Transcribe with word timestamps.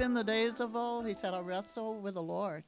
In 0.00 0.14
the 0.14 0.24
days 0.24 0.60
of 0.60 0.74
old, 0.74 1.06
he 1.06 1.12
said, 1.12 1.34
I 1.34 1.40
wrestle 1.40 2.00
with 2.00 2.14
the 2.14 2.22
Lord. 2.22 2.64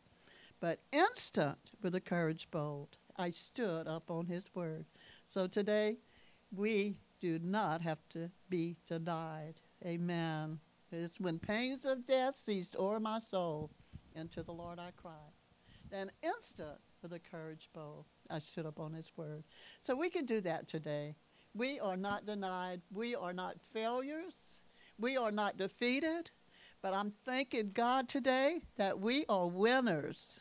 But 0.60 0.80
instant 0.92 1.56
with 1.80 1.94
a 1.94 2.00
courage 2.00 2.46
bold, 2.50 2.98
I 3.16 3.30
stood 3.30 3.88
up 3.88 4.10
on 4.10 4.26
his 4.26 4.50
word. 4.54 4.84
So 5.24 5.46
today, 5.46 5.96
we 6.54 6.98
do 7.20 7.38
not 7.42 7.80
have 7.80 8.06
to 8.10 8.30
be 8.50 8.76
denied. 8.86 9.54
Amen. 9.82 10.60
It's 10.90 11.18
when 11.18 11.38
pains 11.38 11.86
of 11.86 12.04
death 12.04 12.36
ceased 12.36 12.76
o'er 12.78 13.00
my 13.00 13.18
soul, 13.18 13.70
and 14.14 14.30
to 14.32 14.42
the 14.42 14.52
Lord 14.52 14.78
I 14.78 14.90
cried. 14.94 15.32
Then 15.90 16.12
instant 16.22 16.80
with 17.02 17.14
a 17.14 17.18
courage 17.18 17.70
bold, 17.72 18.04
I 18.28 18.40
stood 18.40 18.66
up 18.66 18.78
on 18.78 18.92
his 18.92 19.10
word. 19.16 19.44
So 19.80 19.96
we 19.96 20.10
can 20.10 20.26
do 20.26 20.42
that 20.42 20.68
today. 20.68 21.16
We 21.54 21.80
are 21.80 21.96
not 21.96 22.26
denied. 22.26 22.82
We 22.92 23.14
are 23.14 23.32
not 23.32 23.56
failures. 23.72 24.60
We 24.98 25.16
are 25.16 25.32
not 25.32 25.56
defeated. 25.56 26.30
But 26.82 26.94
I'm 26.94 27.12
thanking 27.24 27.70
God 27.72 28.08
today 28.08 28.60
that 28.76 28.98
we 28.98 29.24
are 29.28 29.46
winners. 29.46 30.40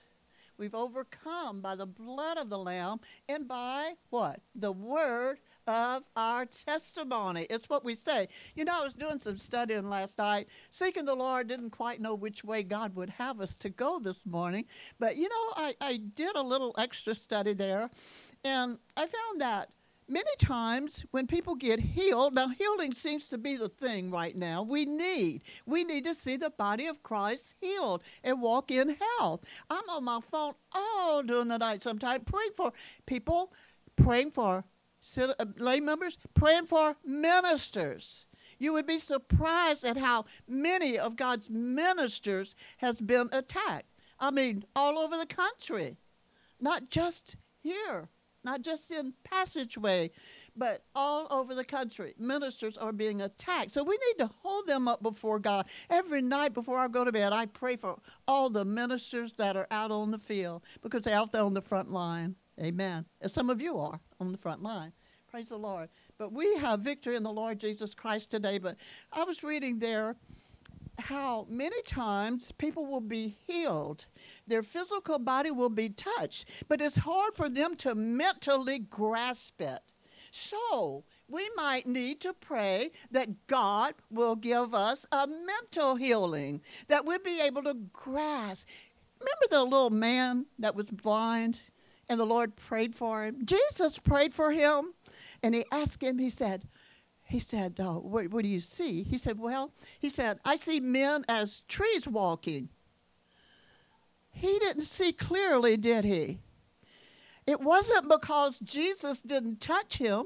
We've 0.57 0.73
overcome 0.73 1.61
by 1.61 1.75
the 1.75 1.85
blood 1.85 2.37
of 2.37 2.49
the 2.49 2.57
Lamb 2.57 2.99
and 3.29 3.47
by 3.47 3.93
what? 4.09 4.39
The 4.55 4.71
word 4.71 5.37
of 5.67 6.03
our 6.15 6.45
testimony. 6.45 7.45
It's 7.49 7.69
what 7.69 7.85
we 7.85 7.93
say. 7.93 8.27
You 8.55 8.65
know, 8.65 8.79
I 8.79 8.83
was 8.83 8.93
doing 8.93 9.19
some 9.19 9.37
studying 9.37 9.87
last 9.87 10.17
night, 10.17 10.47
seeking 10.71 11.05
the 11.05 11.15
Lord, 11.15 11.47
didn't 11.47 11.69
quite 11.69 12.01
know 12.01 12.15
which 12.15 12.43
way 12.43 12.63
God 12.63 12.95
would 12.95 13.11
have 13.11 13.39
us 13.39 13.55
to 13.57 13.69
go 13.69 13.99
this 13.99 14.25
morning. 14.25 14.65
But, 14.99 15.17
you 15.17 15.29
know, 15.29 15.53
I, 15.55 15.75
I 15.79 15.97
did 15.97 16.35
a 16.35 16.41
little 16.41 16.73
extra 16.75 17.13
study 17.13 17.53
there, 17.53 17.91
and 18.43 18.79
I 18.97 19.01
found 19.01 19.41
that 19.41 19.69
many 20.11 20.29
times 20.37 21.05
when 21.11 21.25
people 21.25 21.55
get 21.55 21.79
healed, 21.79 22.33
now 22.33 22.49
healing 22.49 22.93
seems 22.93 23.29
to 23.29 23.37
be 23.37 23.55
the 23.55 23.69
thing 23.69 24.11
right 24.11 24.35
now 24.35 24.61
we 24.61 24.85
need. 24.85 25.43
We 25.65 25.83
need 25.83 26.03
to 26.03 26.13
see 26.13 26.35
the 26.35 26.49
body 26.49 26.85
of 26.87 27.01
Christ 27.01 27.55
healed 27.61 28.03
and 28.23 28.41
walk 28.41 28.69
in 28.69 28.97
health. 29.17 29.45
I'm 29.69 29.89
on 29.89 30.03
my 30.03 30.19
phone 30.19 30.53
all 30.73 31.23
during 31.23 31.47
the 31.47 31.57
night 31.57 31.81
sometimes 31.81 32.23
praying 32.25 32.51
for 32.55 32.73
people, 33.05 33.53
praying 33.95 34.31
for 34.31 34.65
uh, 35.17 35.45
lay 35.57 35.79
members, 35.79 36.17
praying 36.33 36.65
for 36.65 36.97
ministers. 37.05 38.25
You 38.59 38.73
would 38.73 38.85
be 38.85 38.99
surprised 38.99 39.83
at 39.85 39.97
how 39.97 40.25
many 40.47 40.99
of 40.99 41.15
God's 41.15 41.49
ministers 41.49 42.53
has 42.77 43.01
been 43.01 43.29
attacked. 43.31 43.87
I 44.19 44.29
mean, 44.29 44.65
all 44.75 44.99
over 44.99 45.17
the 45.17 45.25
country, 45.25 45.97
not 46.59 46.89
just 46.89 47.37
here, 47.63 48.09
not 48.43 48.61
just 48.61 48.91
in 48.91 49.13
passageway, 49.23 50.11
but 50.55 50.83
all 50.95 51.27
over 51.29 51.55
the 51.55 51.63
country. 51.63 52.13
Ministers 52.17 52.77
are 52.77 52.91
being 52.91 53.21
attacked. 53.21 53.71
So 53.71 53.83
we 53.83 53.97
need 54.07 54.23
to 54.23 54.29
hold 54.41 54.67
them 54.67 54.87
up 54.87 55.01
before 55.01 55.39
God. 55.39 55.67
Every 55.89 56.21
night 56.21 56.53
before 56.53 56.77
I 56.79 56.87
go 56.87 57.03
to 57.03 57.11
bed, 57.11 57.33
I 57.33 57.45
pray 57.45 57.75
for 57.75 57.99
all 58.27 58.49
the 58.49 58.65
ministers 58.65 59.33
that 59.33 59.55
are 59.55 59.67
out 59.71 59.91
on 59.91 60.11
the 60.11 60.19
field 60.19 60.63
because 60.81 61.03
they're 61.03 61.15
out 61.15 61.31
there 61.31 61.43
on 61.43 61.53
the 61.53 61.61
front 61.61 61.91
line. 61.91 62.35
Amen. 62.59 63.05
As 63.21 63.33
some 63.33 63.49
of 63.49 63.61
you 63.61 63.79
are 63.79 63.99
on 64.19 64.31
the 64.31 64.37
front 64.37 64.61
line. 64.61 64.91
Praise 65.29 65.49
the 65.49 65.57
Lord. 65.57 65.87
But 66.17 66.33
we 66.33 66.57
have 66.57 66.81
victory 66.81 67.15
in 67.15 67.23
the 67.23 67.31
Lord 67.31 67.59
Jesus 67.59 67.93
Christ 67.93 68.29
today. 68.29 68.57
But 68.57 68.75
I 69.13 69.23
was 69.23 69.43
reading 69.43 69.79
there 69.79 70.17
how 70.99 71.45
many 71.49 71.81
times 71.83 72.51
people 72.51 72.85
will 72.85 73.01
be 73.01 73.37
healed, 73.47 74.05
their 74.47 74.63
physical 74.63 75.19
body 75.19 75.51
will 75.51 75.69
be 75.69 75.89
touched, 75.89 76.47
but 76.67 76.81
it's 76.81 76.97
hard 76.99 77.33
for 77.33 77.49
them 77.49 77.75
to 77.77 77.95
mentally 77.95 78.79
grasp 78.79 79.61
it. 79.61 79.79
So, 80.31 81.03
we 81.27 81.49
might 81.55 81.87
need 81.87 82.21
to 82.21 82.33
pray 82.33 82.91
that 83.11 83.47
God 83.47 83.95
will 84.09 84.35
give 84.35 84.73
us 84.73 85.05
a 85.11 85.27
mental 85.27 85.95
healing, 85.95 86.61
that 86.87 87.05
we'll 87.05 87.19
be 87.19 87.41
able 87.41 87.63
to 87.63 87.73
grasp. 87.91 88.67
Remember 89.19 89.45
the 89.49 89.63
little 89.63 89.89
man 89.89 90.45
that 90.59 90.75
was 90.75 90.89
blind? 90.89 91.59
and 92.11 92.19
the 92.19 92.25
Lord 92.25 92.57
prayed 92.57 92.93
for 92.93 93.23
him. 93.23 93.45
Jesus 93.45 93.97
prayed 93.97 94.33
for 94.33 94.51
him, 94.51 94.93
and 95.41 95.55
he 95.55 95.63
asked 95.71 96.03
him, 96.03 96.17
he 96.17 96.29
said, 96.29 96.67
he 97.31 97.39
said, 97.39 97.75
oh, 97.79 97.99
what, 97.99 98.29
what 98.29 98.43
do 98.43 98.49
you 98.49 98.59
see? 98.59 99.03
He 99.03 99.17
said, 99.17 99.39
well, 99.39 99.71
he 99.99 100.09
said, 100.09 100.39
I 100.43 100.57
see 100.57 100.81
men 100.81 101.23
as 101.29 101.61
trees 101.69 102.05
walking. 102.05 102.67
He 104.31 104.59
didn't 104.59 104.83
see 104.83 105.13
clearly, 105.13 105.77
did 105.77 106.03
he? 106.03 106.39
It 107.47 107.61
wasn't 107.61 108.09
because 108.09 108.59
Jesus 108.59 109.21
didn't 109.21 109.61
touch 109.61 109.97
him. 109.97 110.25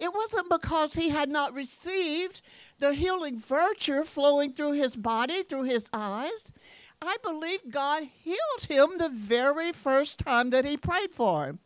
It 0.00 0.12
wasn't 0.12 0.50
because 0.50 0.94
he 0.94 1.10
had 1.10 1.28
not 1.28 1.54
received 1.54 2.42
the 2.80 2.92
healing 2.92 3.38
virtue 3.38 4.02
flowing 4.02 4.52
through 4.52 4.72
his 4.72 4.96
body, 4.96 5.44
through 5.44 5.64
his 5.64 5.88
eyes. 5.92 6.50
I 7.00 7.18
believe 7.22 7.70
God 7.70 8.08
healed 8.20 8.66
him 8.68 8.98
the 8.98 9.10
very 9.10 9.70
first 9.72 10.18
time 10.18 10.50
that 10.50 10.64
he 10.64 10.76
prayed 10.76 11.12
for 11.12 11.46
him. 11.46 11.60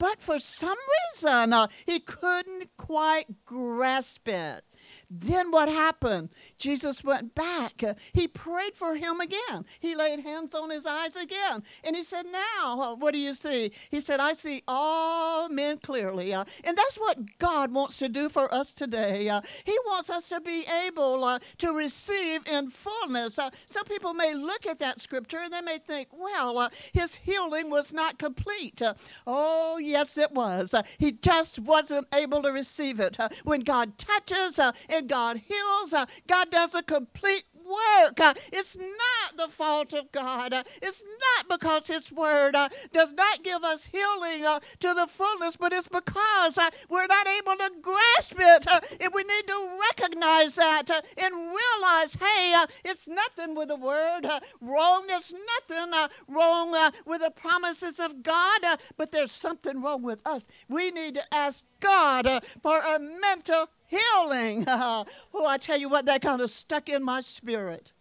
But 0.00 0.22
for 0.22 0.38
some 0.38 0.78
reason, 1.12 1.52
uh, 1.52 1.66
he 1.84 2.00
couldn't 2.00 2.74
quite 2.78 3.44
grasp 3.44 4.26
it. 4.28 4.64
Then 5.10 5.50
what 5.50 5.68
happened? 5.68 6.30
Jesus 6.56 7.02
went 7.02 7.34
back. 7.34 7.82
He 8.12 8.28
prayed 8.28 8.74
for 8.74 8.94
him 8.94 9.20
again. 9.20 9.64
He 9.80 9.96
laid 9.96 10.20
hands 10.20 10.54
on 10.54 10.70
his 10.70 10.86
eyes 10.86 11.16
again. 11.16 11.64
And 11.82 11.96
he 11.96 12.04
said, 12.04 12.26
Now, 12.30 12.94
what 12.96 13.12
do 13.12 13.18
you 13.18 13.34
see? 13.34 13.72
He 13.90 14.00
said, 14.00 14.20
I 14.20 14.34
see 14.34 14.62
all 14.68 15.48
men 15.48 15.78
clearly. 15.78 16.32
Uh, 16.32 16.44
and 16.62 16.78
that's 16.78 16.96
what 16.96 17.38
God 17.38 17.72
wants 17.72 17.96
to 17.98 18.08
do 18.08 18.28
for 18.28 18.52
us 18.54 18.72
today. 18.72 19.28
Uh, 19.28 19.40
he 19.64 19.76
wants 19.86 20.10
us 20.10 20.28
to 20.28 20.40
be 20.40 20.64
able 20.86 21.24
uh, 21.24 21.40
to 21.58 21.72
receive 21.72 22.46
in 22.46 22.70
fullness. 22.70 23.38
Some 23.66 23.84
people 23.86 24.14
may 24.14 24.34
look 24.34 24.64
at 24.66 24.78
that 24.78 25.00
scripture 25.00 25.38
and 25.42 25.52
they 25.52 25.60
may 25.60 25.78
think, 25.78 26.08
Well, 26.12 26.70
his 26.92 27.16
healing 27.16 27.68
was 27.68 27.92
not 27.92 28.18
complete. 28.18 28.80
oh, 29.26 29.78
yes, 29.82 30.16
it 30.16 30.30
was. 30.32 30.72
he 30.98 31.12
just 31.12 31.58
wasn't 31.58 32.06
able 32.14 32.42
to 32.42 32.52
receive 32.52 33.00
it. 33.00 33.16
when 33.42 33.60
God 33.60 33.98
touches 33.98 34.60
and 34.88 34.99
God 35.02 35.38
heals. 35.38 35.92
Uh, 35.92 36.06
God 36.26 36.50
does 36.50 36.74
a 36.74 36.82
complete 36.82 37.44
work. 37.70 38.20
Uh, 38.20 38.34
it's 38.52 38.76
not 38.76 39.36
the 39.36 39.48
fault 39.48 39.92
of 39.92 40.10
God. 40.12 40.52
Uh, 40.52 40.62
it's 40.82 41.04
not 41.04 41.60
because 41.60 41.86
His 41.86 42.10
Word 42.12 42.54
uh, 42.54 42.68
does 42.92 43.12
not 43.12 43.42
give 43.42 43.62
us 43.62 43.86
healing 43.86 44.44
uh, 44.44 44.60
to 44.80 44.94
the 44.94 45.06
fullness, 45.08 45.56
but 45.56 45.72
it's 45.72 45.88
because 45.88 46.58
uh, 46.58 46.70
we're 46.88 47.06
not 47.06 47.26
able 47.26 47.56
to 47.56 47.70
grasp 47.80 48.36
it. 48.38 48.66
And 49.00 49.12
we 49.14 49.22
need 49.22 49.46
to 49.46 49.78
recognize 49.90 50.56
that 50.56 50.90
and 51.16 51.34
realize 51.34 52.14
hey, 52.14 52.54
it's 52.84 53.08
nothing 53.08 53.54
with 53.54 53.68
the 53.68 53.76
Word 53.76 54.26
wrong. 54.60 55.06
There's 55.06 55.32
nothing 55.68 55.92
wrong 56.28 56.90
with 57.06 57.22
the 57.22 57.30
promises 57.30 58.00
of 58.00 58.22
God, 58.22 58.60
but 58.96 59.12
there's 59.12 59.32
something 59.32 59.80
wrong 59.80 60.02
with 60.02 60.20
us. 60.26 60.46
We 60.68 60.90
need 60.90 61.14
to 61.14 61.34
ask 61.34 61.64
God 61.80 62.42
for 62.60 62.78
a 62.78 62.98
mental 62.98 63.68
healing. 63.90 64.64
oh, 64.68 65.06
I 65.46 65.58
tell 65.58 65.78
you 65.78 65.88
what, 65.88 66.06
that 66.06 66.22
kind 66.22 66.40
of 66.40 66.50
stuck 66.50 66.88
in 66.88 67.02
my 67.02 67.20
spirit. 67.20 67.92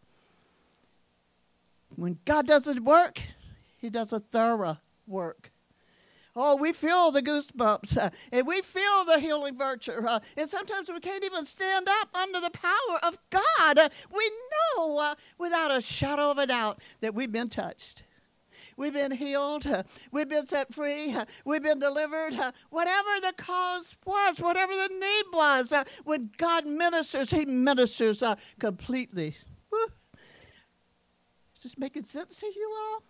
When 1.95 2.19
God 2.25 2.47
does 2.47 2.65
His 2.65 2.79
work, 2.79 3.21
He 3.77 3.89
does 3.89 4.13
a 4.13 4.19
thorough 4.19 4.77
work. 5.07 5.51
Oh, 6.35 6.55
we 6.55 6.71
feel 6.71 7.11
the 7.11 7.21
goosebumps 7.21 7.97
uh, 7.97 8.11
and 8.31 8.47
we 8.47 8.61
feel 8.61 9.03
the 9.03 9.19
healing 9.19 9.57
virtue. 9.57 10.05
Uh, 10.07 10.19
and 10.37 10.49
sometimes 10.49 10.89
we 10.89 10.99
can't 10.99 11.23
even 11.25 11.45
stand 11.45 11.89
up 11.89 12.09
under 12.15 12.39
the 12.39 12.51
power 12.51 12.99
of 13.03 13.17
God. 13.29 13.77
Uh, 13.77 13.89
we 14.15 14.31
know 14.77 14.99
uh, 14.99 15.15
without 15.37 15.75
a 15.75 15.81
shadow 15.81 16.31
of 16.31 16.37
a 16.37 16.47
doubt 16.47 16.79
that 17.01 17.13
we've 17.13 17.31
been 17.31 17.49
touched. 17.49 18.03
We've 18.79 18.93
been 18.93 19.11
healed. 19.11 19.67
We've 20.09 20.29
been 20.29 20.47
set 20.47 20.73
free. 20.73 21.13
We've 21.43 21.61
been 21.61 21.79
delivered. 21.79 22.33
Whatever 22.69 23.09
the 23.21 23.33
cause 23.35 23.97
was, 24.05 24.39
whatever 24.39 24.71
the 24.71 24.87
need 24.87 25.25
was, 25.33 25.73
when 26.05 26.29
God 26.37 26.65
ministers, 26.65 27.29
He 27.29 27.43
ministers 27.43 28.23
completely. 28.57 29.35
Woo. 29.69 29.79
Is 31.57 31.63
this 31.63 31.77
making 31.77 32.05
sense 32.05 32.39
to 32.39 32.45
you 32.45 32.73
all? 32.73 33.03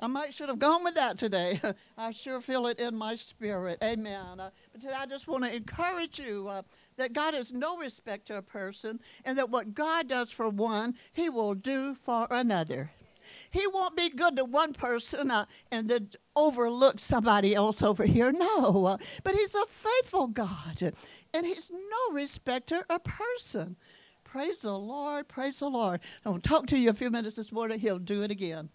I 0.00 0.08
might 0.08 0.34
should 0.34 0.48
have 0.48 0.58
gone 0.58 0.82
with 0.82 0.96
that 0.96 1.18
today. 1.18 1.60
I 1.96 2.10
sure 2.10 2.40
feel 2.40 2.66
it 2.66 2.80
in 2.80 2.96
my 2.96 3.14
spirit. 3.14 3.78
Amen. 3.80 4.40
Uh, 4.40 4.50
but 4.72 4.80
today 4.80 4.94
I 4.98 5.06
just 5.06 5.28
want 5.28 5.44
to 5.44 5.54
encourage 5.54 6.18
you 6.18 6.48
uh, 6.48 6.62
that 6.96 7.12
God 7.12 7.36
is 7.36 7.52
no 7.52 7.78
respect 7.78 8.26
to 8.26 8.38
a 8.38 8.42
person, 8.42 8.98
and 9.24 9.38
that 9.38 9.50
what 9.50 9.72
God 9.72 10.08
does 10.08 10.32
for 10.32 10.48
one, 10.48 10.96
He 11.12 11.28
will 11.28 11.54
do 11.54 11.94
for 11.94 12.26
another. 12.28 12.90
He 13.54 13.68
won't 13.68 13.96
be 13.96 14.10
good 14.10 14.34
to 14.34 14.44
one 14.44 14.72
person 14.72 15.30
uh, 15.30 15.46
and 15.70 15.88
then 15.88 16.10
overlook 16.34 16.98
somebody 16.98 17.54
else 17.54 17.82
over 17.82 18.04
here. 18.04 18.32
No, 18.32 18.84
uh, 18.84 18.96
but 19.22 19.36
He's 19.36 19.54
a 19.54 19.64
faithful 19.66 20.26
God, 20.26 20.92
and 21.32 21.46
He's 21.46 21.70
no 21.70 22.14
respecter 22.14 22.84
of 22.90 23.04
person. 23.04 23.76
Praise 24.24 24.58
the 24.58 24.76
Lord. 24.76 25.28
Praise 25.28 25.60
the 25.60 25.70
Lord. 25.70 26.00
I'll 26.26 26.40
talk 26.40 26.66
to 26.66 26.76
you 26.76 26.90
a 26.90 26.94
few 26.94 27.10
minutes 27.10 27.36
this 27.36 27.52
morning. 27.52 27.78
He'll 27.78 28.00
do 28.00 28.22
it 28.22 28.32
again. 28.32 28.70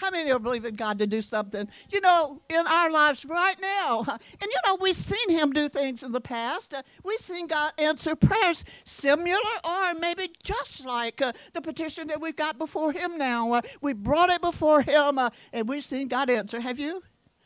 How 0.00 0.10
many 0.10 0.32
are 0.32 0.38
believing 0.38 0.76
God 0.76 0.98
to 1.00 1.06
do 1.06 1.20
something, 1.20 1.68
you 1.90 2.00
know, 2.00 2.40
in 2.48 2.66
our 2.66 2.90
lives 2.90 3.26
right 3.26 3.60
now? 3.60 4.06
And 4.08 4.50
you 4.50 4.56
know, 4.66 4.78
we've 4.80 4.96
seen 4.96 5.28
Him 5.28 5.52
do 5.52 5.68
things 5.68 6.02
in 6.02 6.12
the 6.12 6.22
past. 6.22 6.74
We've 7.04 7.20
seen 7.20 7.46
God 7.46 7.72
answer 7.76 8.16
prayers 8.16 8.64
similar 8.84 9.36
or 9.62 9.92
maybe 10.00 10.30
just 10.42 10.86
like 10.86 11.20
uh, 11.20 11.32
the 11.52 11.60
petition 11.60 12.08
that 12.08 12.18
we've 12.18 12.34
got 12.34 12.58
before 12.58 12.92
Him 12.92 13.18
now. 13.18 13.52
Uh, 13.52 13.60
we 13.82 13.92
brought 13.92 14.30
it 14.30 14.40
before 14.40 14.80
Him 14.80 15.18
uh, 15.18 15.28
and 15.52 15.68
we've 15.68 15.84
seen 15.84 16.08
God 16.08 16.30
answer. 16.30 16.60
Have 16.60 16.78
you? 16.78 17.02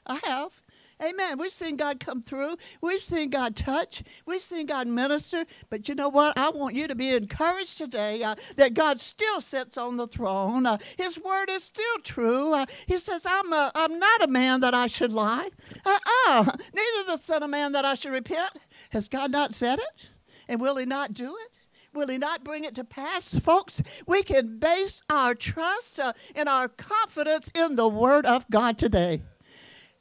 I 0.06 0.20
have. 0.22 0.52
Amen. 1.02 1.38
We've 1.38 1.52
seen 1.52 1.76
God 1.76 1.98
come 2.00 2.22
through. 2.22 2.56
We've 2.80 3.00
seen 3.00 3.30
God 3.30 3.56
touch. 3.56 4.02
We've 4.26 4.40
seen 4.40 4.66
God 4.66 4.86
minister. 4.86 5.44
But 5.68 5.88
you 5.88 5.94
know 5.94 6.08
what? 6.08 6.38
I 6.38 6.50
want 6.50 6.74
you 6.74 6.86
to 6.86 6.94
be 6.94 7.10
encouraged 7.10 7.78
today 7.78 8.22
uh, 8.22 8.36
that 8.56 8.74
God 8.74 9.00
still 9.00 9.40
sits 9.40 9.76
on 9.76 9.96
the 9.96 10.06
throne. 10.06 10.66
Uh, 10.66 10.78
his 10.96 11.18
word 11.18 11.50
is 11.50 11.64
still 11.64 11.98
true. 12.02 12.54
Uh, 12.54 12.66
he 12.86 12.98
says, 12.98 13.26
I'm, 13.26 13.52
a, 13.52 13.72
I'm 13.74 13.98
not 13.98 14.22
a 14.22 14.28
man 14.28 14.60
that 14.60 14.74
I 14.74 14.86
should 14.86 15.12
lie. 15.12 15.50
Uh-uh. 15.84 16.44
Neither 16.44 17.06
the 17.06 17.18
son 17.18 17.42
of 17.42 17.50
man 17.50 17.72
that 17.72 17.84
I 17.84 17.94
should 17.94 18.12
repent. 18.12 18.52
Has 18.90 19.08
God 19.08 19.30
not 19.30 19.54
said 19.54 19.78
it? 19.80 20.10
And 20.48 20.60
will 20.60 20.76
he 20.76 20.86
not 20.86 21.12
do 21.14 21.36
it? 21.44 21.58
Will 21.92 22.08
he 22.08 22.18
not 22.18 22.44
bring 22.44 22.64
it 22.64 22.74
to 22.74 22.84
pass? 22.84 23.38
Folks, 23.38 23.82
we 24.06 24.22
can 24.22 24.58
base 24.58 25.02
our 25.08 25.34
trust 25.34 26.00
uh, 26.00 26.12
and 26.34 26.48
our 26.48 26.68
confidence 26.68 27.50
in 27.54 27.76
the 27.76 27.88
word 27.88 28.26
of 28.26 28.48
God 28.50 28.78
today. 28.78 29.22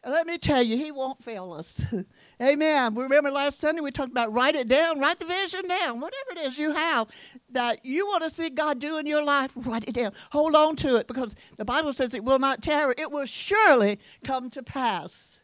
Let 0.06 0.28
me 0.28 0.38
tell 0.38 0.62
you, 0.62 0.76
he 0.76 0.92
won't 0.92 1.24
fail 1.24 1.54
us. 1.54 1.86
Amen. 2.42 2.94
We 2.94 3.04
remember 3.04 3.32
last 3.32 3.62
Sunday 3.62 3.80
we 3.80 3.90
talked 3.90 4.12
about 4.12 4.34
write 4.34 4.56
it 4.56 4.68
down, 4.68 5.00
write 5.00 5.20
the 5.20 5.26
vision 5.26 5.66
down, 5.66 6.02
whatever 6.02 6.32
it 6.32 6.40
is 6.40 6.58
you 6.58 6.74
have 6.74 7.08
that 7.52 7.86
you 7.86 8.06
want 8.08 8.24
to 8.24 8.30
see 8.30 8.50
God 8.50 8.80
do 8.80 8.98
in 8.98 9.06
your 9.06 9.24
life, 9.24 9.54
write 9.56 9.86
it 9.88 9.96
down. 9.96 10.12
Hold 10.32 10.56
on 10.56 10.76
to 10.78 10.98
it 10.98 11.08
because 11.08 11.36
the 11.56 11.64
Bible 11.64 11.94
says 11.94 12.14
it 12.14 12.26
will 12.26 12.40
not 12.40 12.62
tarry, 12.62 12.96
it 12.98 13.12
will 13.12 13.26
surely 13.26 13.98
come 14.26 14.50
to 14.50 14.62
pass. 14.62 15.40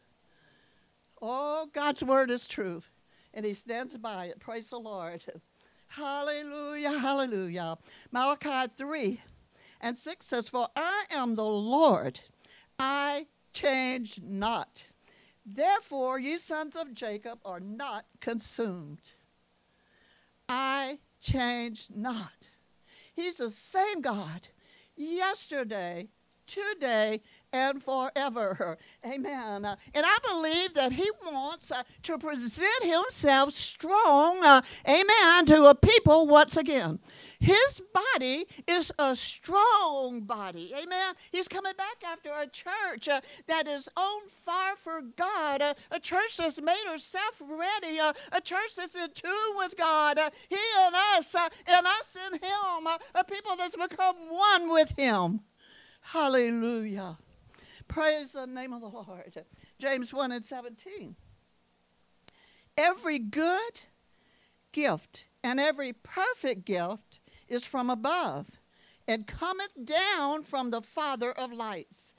Oh, 1.22 1.70
God's 1.72 2.04
word 2.04 2.30
is 2.30 2.46
true, 2.46 2.82
and 3.34 3.46
he 3.46 3.54
stands 3.54 3.98
by 3.98 4.26
it. 4.26 4.40
Praise 4.40 4.70
the 4.70 4.80
Lord. 4.80 5.24
Hallelujah, 5.88 7.00
hallelujah. 7.00 7.76
Malachi 8.12 8.72
3 8.78 9.22
and 9.82 9.98
6 9.98 10.24
says, 10.24 10.48
For 10.48 10.68
I 10.76 11.06
am 11.10 11.34
the 11.34 11.44
Lord, 11.44 12.20
I 12.78 13.26
change 13.54 14.22
not. 14.24 14.86
Therefore, 15.46 16.19
ye 16.19 16.38
sons 16.38 16.75
of 16.75 16.94
Jacob 16.94 17.40
are 17.44 17.60
not 17.60 18.06
consumed. 18.19 19.01
I 20.48 21.00
change 21.22 21.88
not. 21.96 22.50
He's 23.16 23.38
the 23.38 23.50
same 23.50 24.01
God 24.01 24.48
yesterday, 24.96 26.10
today, 26.46 27.22
and 27.51 27.84
forever. 27.84 28.78
Amen. 29.06 29.66
Uh, 29.66 29.75
and 29.94 30.06
I 30.06 30.18
believe 30.28 30.74
that 30.75 30.92
he 30.92 31.10
wants 31.25 31.72
uh, 31.72 31.84
to 32.04 32.18
present 32.18 32.84
himself 32.84 33.54
strong, 33.54 34.44
uh, 34.44 34.62
amen, 34.88 35.46
to 35.48 35.66
a 35.66 35.75
people 35.75 36.28
once 36.28 36.57
again. 36.57 37.00
His 37.40 37.81
body 37.94 38.46
is 38.68 38.92
a 39.00 39.16
strong 39.16 40.22
body. 40.22 40.74
Amen. 40.78 41.13
He's 41.31 41.48
coming 41.48 41.74
back 41.78 42.04
after 42.06 42.30
a 42.30 42.48
church 42.48 43.07
uh, 43.07 43.22
that 43.48 43.66
is 43.66 43.88
on 43.95 44.28
fire 44.28 44.75
for 44.75 45.02
God, 45.02 45.62
uh, 45.62 45.74
a 45.90 46.00
church 46.02 46.38
that's 46.38 46.62
made 46.62 46.84
herself 46.86 47.42
ready, 47.42 47.98
uh, 48.00 48.12
a 48.34 48.42
church 48.42 48.75
that's 48.75 48.95
in 48.95 49.10
tune 49.13 49.56
with 49.56 49.78
God. 49.78 50.19
Uh, 50.19 50.30
he 50.50 50.57
and 50.80 50.95
us, 51.18 51.34
uh, 51.34 51.48
and 51.66 51.88
us 51.88 52.18
and 52.25 52.42
Him, 52.44 53.00
a 53.16 53.24
people 53.24 53.56
that's 53.56 53.78
become 53.78 54.16
one 54.30 54.69
with 54.69 54.94
Him. 54.98 55.40
Hallelujah. 56.02 57.18
Praise 57.90 58.32
the 58.34 58.46
name 58.46 58.72
of 58.72 58.82
the 58.82 58.88
Lord. 58.88 59.44
James 59.80 60.14
1 60.14 60.32
and 60.32 60.46
17. 60.46 61.16
Every 62.78 63.20
good 63.20 63.82
gift 64.72 65.28
and 65.44 65.60
every 65.60 65.92
perfect 65.92 66.66
gift 66.66 67.20
is 67.48 67.66
from 67.66 67.90
above, 67.90 68.46
and 69.08 69.26
cometh 69.26 69.72
down 69.84 70.44
from 70.44 70.70
the 70.70 70.84
Father 70.84 71.32
of 71.32 71.52
lights, 71.52 72.14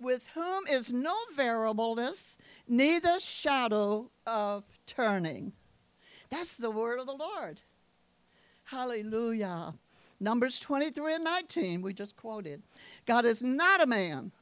with 0.00 0.26
whom 0.34 0.66
is 0.68 0.92
no 0.92 1.14
variableness, 1.36 2.36
neither 2.66 3.20
shadow 3.20 4.10
of 4.26 4.64
turning. 4.86 5.52
That's 6.30 6.56
the 6.56 6.70
word 6.70 6.98
of 6.98 7.06
the 7.06 7.12
Lord. 7.12 7.60
Hallelujah. 8.64 9.74
Numbers 10.18 10.58
23 10.58 11.14
and 11.14 11.24
19, 11.24 11.80
we 11.80 11.92
just 11.92 12.16
quoted. 12.16 12.62
God 13.06 13.24
is 13.24 13.40
not 13.40 13.80
a 13.80 13.86
man 13.86 14.32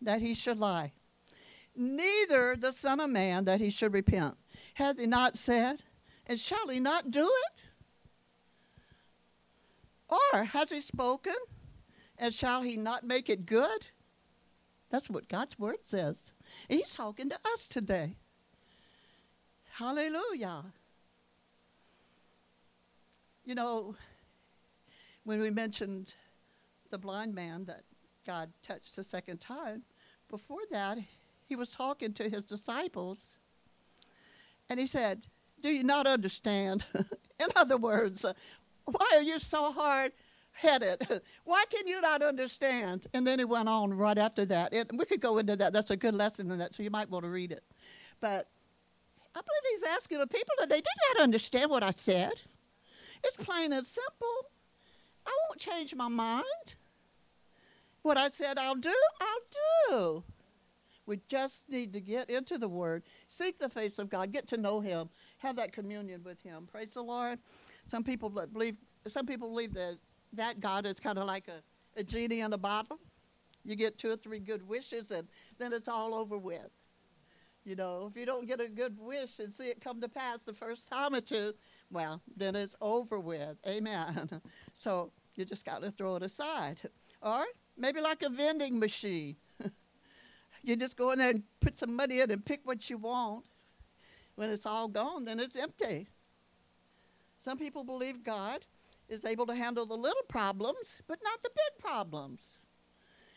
that 0.00 0.20
he 0.20 0.34
should 0.34 0.58
lie, 0.58 0.92
neither 1.74 2.56
the 2.56 2.72
Son 2.72 3.00
of 3.00 3.10
Man 3.10 3.44
that 3.44 3.60
he 3.60 3.70
should 3.70 3.92
repent. 3.92 4.36
Hath 4.74 4.98
he 4.98 5.06
not 5.06 5.36
said, 5.36 5.82
and 6.26 6.38
shall 6.38 6.68
he 6.68 6.80
not 6.80 7.10
do 7.10 7.30
it? 7.52 7.64
Or 10.08 10.44
has 10.44 10.70
he 10.70 10.80
spoken, 10.80 11.34
and 12.16 12.32
shall 12.32 12.62
he 12.62 12.76
not 12.76 13.04
make 13.04 13.28
it 13.28 13.46
good? 13.46 13.88
That's 14.90 15.10
what 15.10 15.28
God's 15.28 15.58
word 15.58 15.78
says. 15.84 16.32
And 16.68 16.78
he's 16.78 16.94
talking 16.94 17.28
to 17.28 17.38
us 17.52 17.66
today. 17.66 18.16
Hallelujah. 19.74 20.64
You 23.44 23.54
know, 23.54 23.96
when 25.24 25.40
we 25.40 25.50
mentioned 25.50 26.14
the 26.90 26.98
blind 26.98 27.34
man 27.34 27.66
that 27.66 27.82
God 28.28 28.50
touched 28.62 28.98
a 28.98 29.02
second 29.02 29.40
time, 29.40 29.84
before 30.28 30.60
that, 30.70 30.98
he 31.46 31.56
was 31.56 31.70
talking 31.70 32.12
to 32.12 32.28
his 32.28 32.42
disciples. 32.44 33.38
And 34.68 34.78
he 34.78 34.86
said, 34.86 35.24
Do 35.62 35.70
you 35.70 35.82
not 35.82 36.06
understand? 36.06 36.84
In 37.40 37.48
other 37.56 37.78
words, 37.78 38.26
why 38.84 39.06
are 39.14 39.22
you 39.22 39.38
so 39.38 39.72
hard 39.72 40.12
headed? 40.52 41.06
Why 41.44 41.64
can 41.70 41.86
you 41.86 42.00
not 42.00 42.20
understand? 42.20 43.06
And 43.14 43.26
then 43.26 43.38
he 43.38 43.44
went 43.44 43.68
on 43.68 43.94
right 43.94 44.18
after 44.18 44.44
that. 44.46 44.74
It, 44.74 44.90
we 44.92 45.04
could 45.04 45.20
go 45.20 45.38
into 45.38 45.56
that. 45.56 45.72
That's 45.72 45.90
a 45.90 45.96
good 45.96 46.14
lesson 46.14 46.50
in 46.50 46.58
that, 46.58 46.74
so 46.74 46.82
you 46.82 46.90
might 46.90 47.08
want 47.08 47.24
to 47.24 47.30
read 47.30 47.52
it. 47.52 47.62
But 48.20 48.48
I 49.34 49.40
believe 49.40 49.62
he's 49.70 49.84
asking 49.84 50.18
the 50.18 50.26
people 50.26 50.54
that 50.58 50.68
they 50.68 50.80
did 50.80 50.86
not 51.14 51.22
understand 51.22 51.70
what 51.70 51.84
I 51.84 51.92
said. 51.92 52.32
It's 53.22 53.36
plain 53.36 53.72
and 53.72 53.86
simple. 53.86 54.50
I 55.24 55.30
won't 55.48 55.60
change 55.60 55.94
my 55.94 56.08
mind. 56.08 56.74
What 58.08 58.16
I 58.16 58.30
said 58.30 58.58
I'll 58.58 58.74
do, 58.74 58.94
I'll 59.20 59.90
do. 59.90 60.24
We 61.04 61.20
just 61.28 61.68
need 61.68 61.92
to 61.92 62.00
get 62.00 62.30
into 62.30 62.56
the 62.56 62.66
Word, 62.66 63.02
seek 63.26 63.58
the 63.58 63.68
face 63.68 63.98
of 63.98 64.08
God, 64.08 64.32
get 64.32 64.46
to 64.46 64.56
know 64.56 64.80
Him, 64.80 65.10
have 65.36 65.56
that 65.56 65.74
communion 65.74 66.22
with 66.24 66.40
Him. 66.40 66.66
Praise 66.72 66.94
the 66.94 67.02
Lord. 67.02 67.38
Some 67.84 68.02
people 68.02 68.30
believe 68.30 68.76
some 69.06 69.26
people 69.26 69.50
believe 69.50 69.74
that 69.74 69.98
that 70.32 70.58
God 70.58 70.86
is 70.86 70.98
kind 70.98 71.18
of 71.18 71.26
like 71.26 71.48
a, 71.48 72.00
a 72.00 72.02
genie 72.02 72.40
in 72.40 72.54
a 72.54 72.56
bottle. 72.56 72.98
You 73.62 73.76
get 73.76 73.98
two 73.98 74.12
or 74.12 74.16
three 74.16 74.40
good 74.40 74.66
wishes, 74.66 75.10
and 75.10 75.28
then 75.58 75.74
it's 75.74 75.86
all 75.86 76.14
over 76.14 76.38
with. 76.38 76.70
You 77.66 77.76
know, 77.76 78.08
if 78.10 78.18
you 78.18 78.24
don't 78.24 78.48
get 78.48 78.58
a 78.58 78.68
good 78.68 78.96
wish 78.98 79.38
and 79.38 79.52
see 79.52 79.64
it 79.64 79.82
come 79.82 80.00
to 80.00 80.08
pass 80.08 80.44
the 80.44 80.54
first 80.54 80.88
time 80.88 81.14
or 81.14 81.20
two, 81.20 81.52
well, 81.90 82.22
then 82.34 82.56
it's 82.56 82.74
over 82.80 83.20
with. 83.20 83.58
Amen. 83.66 84.40
so 84.74 85.12
you 85.34 85.44
just 85.44 85.66
got 85.66 85.82
to 85.82 85.90
throw 85.90 86.16
it 86.16 86.22
aside. 86.22 86.80
Or 87.20 87.44
maybe 87.78 88.00
like 88.00 88.22
a 88.22 88.28
vending 88.28 88.78
machine. 88.78 89.36
you 90.62 90.76
just 90.76 90.96
go 90.96 91.12
in 91.12 91.18
there 91.18 91.30
and 91.30 91.42
put 91.60 91.78
some 91.78 91.94
money 91.94 92.20
in 92.20 92.30
and 92.30 92.44
pick 92.44 92.60
what 92.64 92.90
you 92.90 92.98
want. 92.98 93.44
When 94.34 94.50
it's 94.50 94.66
all 94.66 94.88
gone, 94.88 95.24
then 95.24 95.40
it's 95.40 95.56
empty. 95.56 96.08
Some 97.40 97.58
people 97.58 97.84
believe 97.84 98.22
God 98.22 98.66
is 99.08 99.24
able 99.24 99.46
to 99.46 99.54
handle 99.54 99.86
the 99.86 99.96
little 99.96 100.22
problems, 100.28 101.02
but 101.06 101.18
not 101.24 101.42
the 101.42 101.50
big 101.50 101.84
problems. 101.84 102.58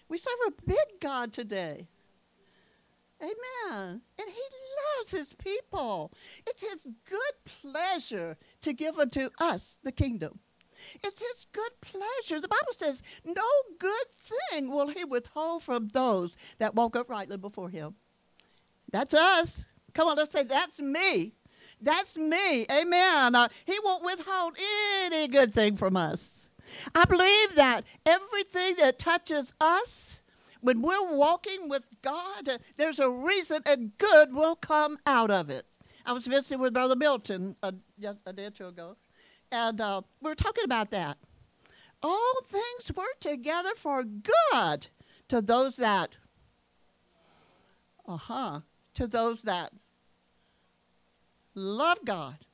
We 0.09 0.17
serve 0.17 0.33
a 0.47 0.67
big 0.67 0.99
God 0.99 1.31
today. 1.31 1.87
Amen. 3.21 4.01
And 4.19 4.27
He 4.27 4.41
loves 4.99 5.11
His 5.11 5.33
people. 5.33 6.11
It's 6.45 6.61
His 6.61 6.85
good 7.07 7.61
pleasure 7.61 8.37
to 8.61 8.73
give 8.73 8.99
unto 8.99 9.29
us 9.39 9.79
the 9.83 9.91
kingdom. 9.91 10.39
It's 11.03 11.21
His 11.21 11.47
good 11.51 11.71
pleasure. 11.81 12.39
The 12.39 12.47
Bible 12.47 12.73
says, 12.73 13.01
No 13.25 13.43
good 13.79 14.07
thing 14.17 14.69
will 14.69 14.89
He 14.89 15.03
withhold 15.03 15.63
from 15.63 15.89
those 15.89 16.37
that 16.59 16.75
walk 16.75 16.95
uprightly 16.95 17.37
before 17.37 17.69
Him. 17.69 17.95
That's 18.91 19.13
us. 19.13 19.65
Come 19.93 20.07
on, 20.07 20.17
let's 20.17 20.31
say, 20.31 20.43
That's 20.43 20.81
me. 20.81 21.33
That's 21.81 22.17
me. 22.17 22.65
Amen. 22.71 23.33
Uh, 23.33 23.47
he 23.65 23.77
won't 23.83 24.05
withhold 24.05 24.55
any 25.03 25.27
good 25.27 25.53
thing 25.53 25.77
from 25.77 25.97
us. 25.97 26.47
I 26.93 27.05
believe 27.05 27.55
that 27.55 27.83
everything 28.05 28.75
that 28.77 28.99
touches 28.99 29.53
us, 29.59 30.19
when 30.61 30.81
we're 30.81 31.15
walking 31.15 31.69
with 31.69 31.89
God, 32.03 32.47
uh, 32.47 32.59
there's 32.75 32.99
a 32.99 33.09
reason 33.09 33.61
and 33.65 33.97
good 33.97 34.33
will 34.33 34.55
come 34.55 34.99
out 35.07 35.31
of 35.31 35.49
it. 35.49 35.65
I 36.05 36.13
was 36.13 36.27
visiting 36.27 36.59
with 36.59 36.73
Brother 36.73 36.95
Milton 36.95 37.55
a, 37.63 37.73
a 38.25 38.33
day 38.33 38.45
or 38.45 38.51
two 38.51 38.67
ago, 38.67 38.95
and 39.51 39.81
uh, 39.81 40.01
we 40.21 40.29
were 40.29 40.35
talking 40.35 40.63
about 40.63 40.91
that. 40.91 41.17
All 42.03 42.41
things 42.45 42.91
work 42.95 43.19
together 43.19 43.71
for 43.75 44.03
good 44.03 44.87
to 45.27 45.41
those 45.41 45.75
that 45.77 46.17
Uh 48.07 48.17
huh. 48.17 48.59
To 48.95 49.07
those 49.07 49.43
that 49.43 49.71
love 51.55 51.99
God 52.05 52.45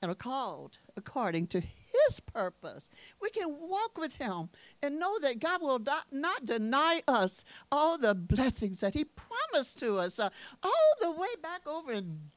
and 0.00 0.10
are 0.10 0.14
called 0.14 0.78
according 0.96 1.46
to 1.48 1.60
his 1.60 2.20
purpose. 2.20 2.90
We 3.20 3.30
can 3.30 3.48
walk 3.60 3.96
with 3.98 4.16
him 4.16 4.48
and 4.82 4.98
know 4.98 5.18
that 5.20 5.38
God 5.40 5.62
will 5.62 5.78
not, 5.78 6.06
not 6.12 6.44
deny 6.44 7.02
us 7.08 7.44
all 7.70 7.98
the 7.98 8.14
blessings 8.14 8.80
that 8.80 8.94
he 8.94 9.04
promised 9.04 9.78
to 9.78 9.98
us, 9.98 10.18
uh, 10.18 10.30
all 10.62 10.94
the 11.00 11.10
way 11.10 11.28
back 11.42 11.66
over 11.66 11.92
in 11.92 12.30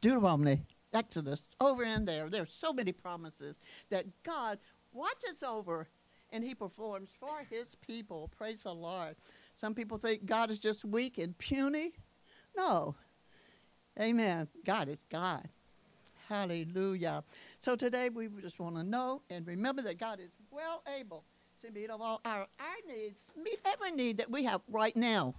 Deuteronomy, 0.00 0.62
Exodus, 0.92 1.46
over 1.60 1.84
in 1.84 2.04
there. 2.04 2.28
There 2.28 2.42
are 2.42 2.46
so 2.46 2.72
many 2.72 2.92
promises 2.92 3.60
that 3.90 4.06
God 4.22 4.58
watches 4.92 5.42
over 5.42 5.88
and 6.30 6.42
he 6.42 6.54
performs 6.54 7.10
for 7.18 7.44
his 7.50 7.74
people. 7.76 8.30
Praise 8.36 8.62
the 8.62 8.74
Lord. 8.74 9.16
Some 9.56 9.74
people 9.74 9.98
think 9.98 10.24
God 10.26 10.50
is 10.50 10.58
just 10.58 10.84
weak 10.84 11.18
and 11.18 11.36
puny. 11.36 11.92
No. 12.56 12.96
Amen. 14.00 14.48
God 14.64 14.88
is 14.88 15.04
God. 15.10 15.48
Hallelujah. 16.28 17.22
So 17.60 17.76
today 17.76 18.08
we 18.08 18.28
just 18.40 18.58
want 18.58 18.76
to 18.76 18.82
know 18.82 19.22
and 19.28 19.46
remember 19.46 19.82
that 19.82 19.98
God 19.98 20.18
is 20.18 20.30
well 20.50 20.82
able 20.98 21.24
to 21.60 21.70
meet 21.70 21.90
all 21.90 22.20
our, 22.24 22.40
our 22.40 22.76
needs, 22.88 23.20
meet 23.36 23.58
every 23.64 23.92
need 23.92 24.16
that 24.16 24.30
we 24.30 24.44
have 24.44 24.62
right 24.68 24.96
now. 24.96 25.34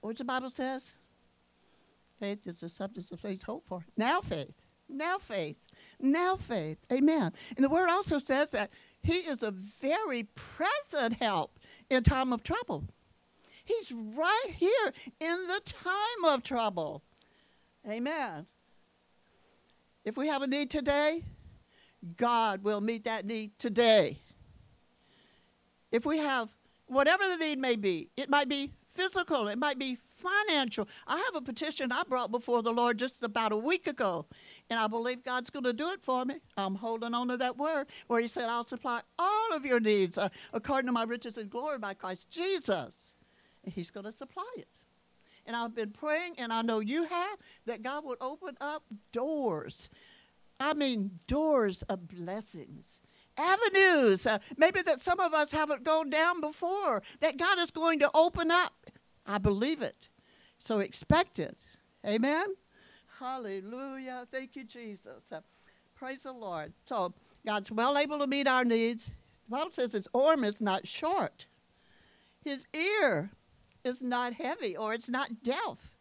What 0.00 0.18
the 0.18 0.24
Bible 0.24 0.50
says? 0.50 0.90
Faith 2.18 2.46
is 2.46 2.60
the 2.60 2.68
substance 2.68 3.10
of 3.12 3.20
faith, 3.20 3.42
hope 3.42 3.64
for. 3.66 3.84
Now 3.96 4.20
faith. 4.20 4.54
Now 4.88 5.18
faith. 5.18 5.56
Now 6.00 6.36
faith. 6.36 6.78
Amen. 6.92 7.32
And 7.56 7.64
the 7.64 7.68
word 7.68 7.88
also 7.88 8.18
says 8.18 8.50
that 8.52 8.70
he 9.02 9.18
is 9.18 9.42
a 9.42 9.50
very 9.50 10.24
present 10.34 11.14
help 11.14 11.58
in 11.88 12.02
time 12.02 12.32
of 12.32 12.42
trouble. 12.42 12.84
He's 13.64 13.92
right 13.92 14.54
here 14.54 14.92
in 15.20 15.46
the 15.46 15.60
time 15.64 16.24
of 16.24 16.42
trouble. 16.42 17.02
Amen. 17.88 18.46
If 20.04 20.16
we 20.16 20.28
have 20.28 20.42
a 20.42 20.46
need 20.46 20.70
today, 20.70 21.22
God 22.16 22.64
will 22.64 22.80
meet 22.80 23.04
that 23.04 23.26
need 23.26 23.58
today. 23.58 24.18
If 25.92 26.06
we 26.06 26.18
have 26.18 26.48
whatever 26.86 27.24
the 27.28 27.36
need 27.36 27.58
may 27.58 27.76
be, 27.76 28.08
it 28.16 28.30
might 28.30 28.48
be 28.48 28.72
physical, 28.90 29.48
it 29.48 29.58
might 29.58 29.78
be 29.78 29.98
financial. 30.18 30.88
I 31.06 31.16
have 31.18 31.34
a 31.34 31.40
petition 31.40 31.92
I 31.92 32.02
brought 32.08 32.30
before 32.30 32.62
the 32.62 32.72
Lord 32.72 32.98
just 32.98 33.22
about 33.22 33.52
a 33.52 33.56
week 33.56 33.86
ago, 33.86 34.26
and 34.68 34.78
I 34.78 34.86
believe 34.86 35.24
God's 35.24 35.50
going 35.50 35.64
to 35.64 35.72
do 35.72 35.90
it 35.90 36.02
for 36.02 36.24
me. 36.24 36.36
I'm 36.56 36.74
holding 36.74 37.14
on 37.14 37.28
to 37.28 37.36
that 37.36 37.56
word 37.56 37.86
where 38.06 38.20
He 38.20 38.28
said, 38.28 38.44
I'll 38.44 38.64
supply 38.64 39.00
all 39.18 39.52
of 39.52 39.64
your 39.64 39.80
needs 39.80 40.18
uh, 40.18 40.28
according 40.52 40.86
to 40.86 40.92
my 40.92 41.04
riches 41.04 41.36
and 41.36 41.48
glory 41.48 41.78
by 41.78 41.94
Christ 41.94 42.30
Jesus. 42.30 43.14
And 43.64 43.72
He's 43.72 43.90
going 43.90 44.06
to 44.06 44.12
supply 44.12 44.50
it. 44.56 44.68
And 45.46 45.56
I've 45.56 45.74
been 45.74 45.90
praying, 45.90 46.34
and 46.38 46.52
I 46.52 46.62
know 46.62 46.80
you 46.80 47.04
have, 47.04 47.38
that 47.66 47.82
God 47.82 48.04
would 48.04 48.18
open 48.20 48.56
up 48.60 48.84
doors. 49.12 49.88
I 50.60 50.74
mean, 50.74 51.20
doors 51.26 51.82
of 51.82 52.08
blessings 52.08 52.98
avenues, 53.38 54.26
uh, 54.26 54.38
maybe 54.56 54.82
that 54.82 55.00
some 55.00 55.20
of 55.20 55.32
us 55.32 55.52
haven't 55.52 55.84
gone 55.84 56.10
down 56.10 56.40
before, 56.40 57.02
that 57.20 57.36
God 57.36 57.58
is 57.58 57.70
going 57.70 58.00
to 58.00 58.10
open 58.14 58.50
up. 58.50 58.74
I 59.28 59.38
believe 59.38 59.82
it. 59.82 60.08
So 60.58 60.80
expect 60.80 61.38
it. 61.38 61.56
Amen? 62.04 62.46
Hallelujah. 63.18 64.26
Thank 64.32 64.56
you, 64.56 64.64
Jesus. 64.64 65.30
Uh, 65.30 65.40
praise 65.94 66.22
the 66.22 66.32
Lord. 66.32 66.72
So 66.84 67.12
God's 67.46 67.70
well 67.70 67.98
able 67.98 68.18
to 68.18 68.26
meet 68.26 68.48
our 68.48 68.64
needs. 68.64 69.10
The 69.48 69.56
Bible 69.56 69.70
says 69.70 69.92
his 69.92 70.08
arm 70.14 70.44
is 70.44 70.60
not 70.60 70.86
short, 70.86 71.46
his 72.42 72.66
ear 72.74 73.30
is 73.84 74.02
not 74.02 74.34
heavy 74.34 74.76
or 74.76 74.94
it's 74.94 75.08
not 75.08 75.42
deaf. 75.42 75.96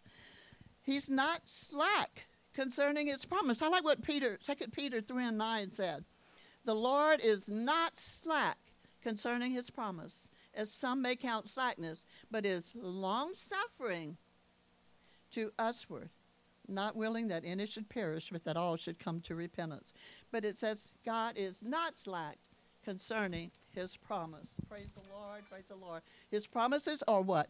He's 0.82 1.10
not 1.10 1.42
slack 1.46 2.28
concerning 2.54 3.08
his 3.08 3.26
promise. 3.26 3.62
I 3.62 3.68
like 3.68 3.84
what 3.84 4.02
Peter, 4.02 4.38
2 4.38 4.68
Peter 4.72 5.02
3 5.02 5.26
and 5.26 5.38
9 5.38 5.72
said. 5.72 6.06
The 6.66 6.74
Lord 6.74 7.20
is 7.22 7.50
not 7.50 7.98
slack 7.98 8.58
concerning 9.02 9.52
his 9.52 9.70
promise, 9.70 10.30
as 10.54 10.72
some 10.72 11.02
may 11.02 11.16
count 11.16 11.50
slackness, 11.50 12.06
but 12.32 12.46
is 12.46 12.74
long 12.76 13.34
suffering 13.34 14.18
to 15.32 15.52
usward, 15.60 16.10
not 16.68 16.96
willing 16.96 17.28
that 17.28 17.44
any 17.46 17.66
should 17.66 17.90
perish, 17.90 18.30
but 18.32 18.44
that 18.44 18.58
all 18.58 18.76
should 18.76 19.00
come 19.00 19.22
to 19.22 19.36
repentance. 19.36 19.94
But 20.32 20.46
it 20.46 20.58
says 20.58 20.92
God 21.06 21.34
is 21.38 21.64
not 21.64 21.98
slack 21.98 22.38
concerning 22.84 23.52
his 23.74 23.96
promise. 23.96 24.50
Praise 24.70 24.90
the 24.94 25.14
Lord, 25.14 25.42
praise 25.50 25.66
the 25.68 25.76
Lord. 25.76 26.02
His 26.32 26.48
promises 26.48 27.04
are 27.08 27.22
what? 27.22 27.50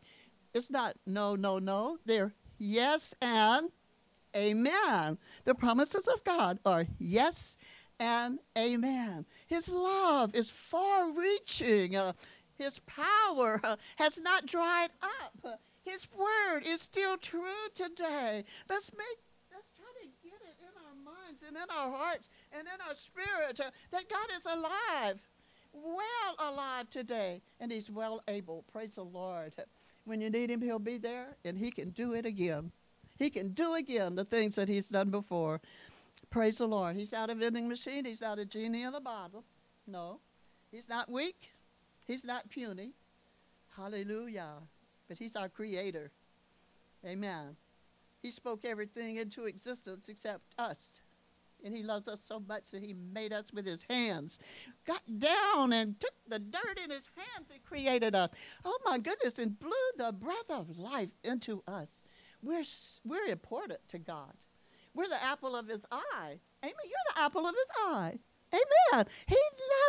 It's 0.53 0.69
not 0.69 0.95
no, 1.05 1.35
no, 1.35 1.59
no. 1.59 1.99
They're 2.05 2.33
yes 2.57 3.13
and 3.21 3.69
amen. 4.35 5.17
The 5.43 5.55
promises 5.55 6.07
of 6.07 6.23
God 6.23 6.59
are 6.65 6.85
yes 6.99 7.57
and 7.99 8.39
amen. 8.57 9.25
His 9.47 9.69
love 9.69 10.35
is 10.35 10.51
far 10.51 11.11
reaching. 11.11 11.95
Uh, 11.95 12.13
his 12.57 12.79
power 12.79 13.59
uh, 13.63 13.75
has 13.97 14.19
not 14.19 14.45
dried 14.45 14.89
up. 15.01 15.59
His 15.83 16.07
word 16.17 16.63
is 16.65 16.81
still 16.81 17.17
true 17.17 17.69
today. 17.73 18.43
Let's 18.69 18.91
make 18.93 19.17
let's 19.53 19.71
try 19.75 19.85
to 20.01 20.07
get 20.23 20.39
it 20.41 20.55
in 20.59 20.73
our 20.85 20.95
minds 21.03 21.43
and 21.47 21.55
in 21.55 21.63
our 21.69 21.91
hearts 21.91 22.29
and 22.51 22.61
in 22.67 22.87
our 22.87 22.95
spirit 22.95 23.59
uh, 23.59 23.71
that 23.91 24.09
God 24.09 24.27
is 24.37 24.45
alive, 24.45 25.19
well 25.73 26.51
alive 26.51 26.89
today, 26.89 27.41
and 27.59 27.71
He's 27.71 27.89
well 27.89 28.21
able. 28.27 28.65
Praise 28.71 28.95
the 28.95 29.03
Lord. 29.03 29.53
When 30.03 30.21
you 30.21 30.29
need 30.29 30.49
Him, 30.49 30.61
He'll 30.61 30.79
be 30.79 30.97
there, 30.97 31.37
and 31.45 31.57
He 31.57 31.71
can 31.71 31.91
do 31.91 32.13
it 32.13 32.25
again. 32.25 32.71
He 33.17 33.29
can 33.29 33.49
do 33.49 33.75
again 33.75 34.15
the 34.15 34.25
things 34.25 34.55
that 34.55 34.67
He's 34.67 34.89
done 34.89 35.09
before. 35.09 35.61
Praise 36.29 36.57
the 36.57 36.67
Lord. 36.67 36.95
He's 36.95 37.13
not 37.13 37.29
a 37.29 37.35
vending 37.35 37.67
machine. 37.67 38.05
He's 38.05 38.21
not 38.21 38.39
a 38.39 38.45
genie 38.45 38.83
in 38.83 38.93
a 38.93 38.99
bottle. 38.99 39.43
No. 39.87 40.19
He's 40.71 40.89
not 40.89 41.09
weak. 41.09 41.51
He's 42.07 42.23
not 42.23 42.49
puny. 42.49 42.93
Hallelujah. 43.75 44.53
But 45.07 45.17
He's 45.17 45.35
our 45.35 45.49
creator. 45.49 46.11
Amen. 47.05 47.55
He 48.21 48.31
spoke 48.31 48.65
everything 48.65 49.17
into 49.17 49.45
existence 49.45 50.09
except 50.09 50.41
us. 50.57 51.01
And 51.63 51.75
He 51.75 51.83
loves 51.83 52.07
us 52.07 52.19
so 52.25 52.39
much 52.39 52.71
that 52.71 52.81
He 52.83 52.93
made 52.93 53.33
us 53.33 53.51
with 53.53 53.65
His 53.65 53.83
hands. 53.89 54.39
Got 54.85 55.01
down 55.19 55.73
and 55.73 55.99
took 55.99 56.13
the 56.27 56.39
dirt 56.39 56.79
in 56.83 56.91
His 56.91 57.09
hands 57.15 57.49
and 57.51 57.63
created 57.63 58.15
us. 58.15 58.31
Oh 58.63 58.79
my 58.85 58.97
goodness, 58.97 59.37
and 59.37 59.59
blew 59.59 59.71
the 59.97 60.11
breath 60.11 60.49
of 60.49 60.77
life 60.77 61.09
into 61.23 61.63
us. 61.67 61.89
We're, 62.41 62.63
we're 63.03 63.25
important 63.25 63.79
to 63.89 63.97
God. 63.97 64.33
We're 64.93 65.07
the 65.07 65.23
apple 65.23 65.55
of 65.55 65.67
his 65.67 65.85
eye. 65.91 66.39
Amen. 66.63 66.73
You're 66.83 67.15
the 67.15 67.21
apple 67.21 67.45
of 67.45 67.53
his 67.53 67.69
eye. 67.85 68.17
Amen. 68.51 69.05
He 69.27 69.37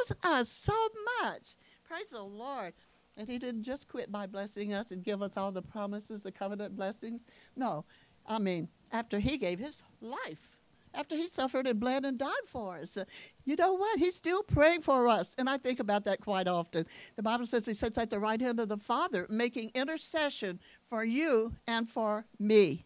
loves 0.01 0.15
us 0.23 0.49
so 0.51 0.75
much. 1.23 1.57
Praise 1.89 2.11
the 2.11 2.23
Lord. 2.23 2.75
And 3.17 3.29
he 3.29 3.39
didn't 3.39 3.63
just 3.63 3.89
quit 3.89 4.13
by 4.13 4.27
blessing 4.27 4.75
us 4.75 4.91
and 4.91 5.03
give 5.03 5.23
us 5.23 5.37
all 5.37 5.51
the 5.51 5.63
promises, 5.63 6.21
the 6.21 6.31
covenant 6.31 6.77
blessings. 6.77 7.27
No. 7.57 7.85
I 8.27 8.39
mean, 8.39 8.69
after 8.93 9.19
he 9.19 9.39
gave 9.39 9.59
his 9.59 9.83
life, 10.01 10.59
after 10.95 11.17
he 11.17 11.27
suffered 11.27 11.67
and 11.67 11.81
bled 11.81 12.05
and 12.05 12.19
died 12.19 12.47
for 12.47 12.77
us, 12.77 12.99
you 13.45 13.57
know 13.57 13.73
what? 13.73 13.99
He's 13.99 14.15
still 14.15 14.43
praying 14.43 14.83
for 14.83 15.09
us. 15.09 15.35
And 15.39 15.49
I 15.49 15.57
think 15.57 15.81
about 15.81 16.05
that 16.05 16.21
quite 16.21 16.47
often. 16.47 16.87
The 17.17 17.23
Bible 17.23 17.47
says 17.47 17.67
he 17.67 17.75
sits 17.75 17.99
at 17.99 18.11
the 18.11 18.21
right 18.21 18.41
hand 18.41 18.61
of 18.61 18.69
the 18.69 18.77
Father, 18.77 19.27
making 19.31 19.71
intercession 19.75 20.61
for 20.83 21.03
you 21.03 21.55
and 21.67 21.89
for 21.89 22.27
me. 22.39 22.85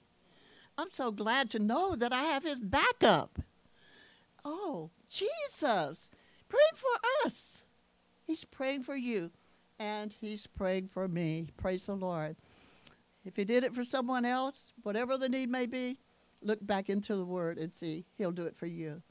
I'm 0.78 0.90
so 0.90 1.10
glad 1.10 1.50
to 1.50 1.58
know 1.58 1.94
that 1.96 2.12
I 2.12 2.22
have 2.22 2.44
his 2.44 2.60
backup. 2.60 3.40
Oh, 4.44 4.90
Jesus, 5.10 6.10
pray 6.48 6.60
for 6.74 7.26
us. 7.26 7.51
He's 8.26 8.44
praying 8.44 8.84
for 8.84 8.96
you, 8.96 9.30
and 9.78 10.12
he's 10.12 10.46
praying 10.46 10.88
for 10.88 11.08
me. 11.08 11.48
Praise 11.56 11.86
the 11.86 11.96
Lord. 11.96 12.36
If 13.24 13.36
he 13.36 13.44
did 13.44 13.64
it 13.64 13.74
for 13.74 13.84
someone 13.84 14.24
else, 14.24 14.72
whatever 14.82 15.16
the 15.16 15.28
need 15.28 15.48
may 15.48 15.66
be, 15.66 15.98
look 16.40 16.64
back 16.64 16.88
into 16.88 17.16
the 17.16 17.24
word 17.24 17.58
and 17.58 17.72
see 17.72 18.04
he'll 18.16 18.32
do 18.32 18.46
it 18.46 18.56
for 18.56 18.66
you. 18.66 19.02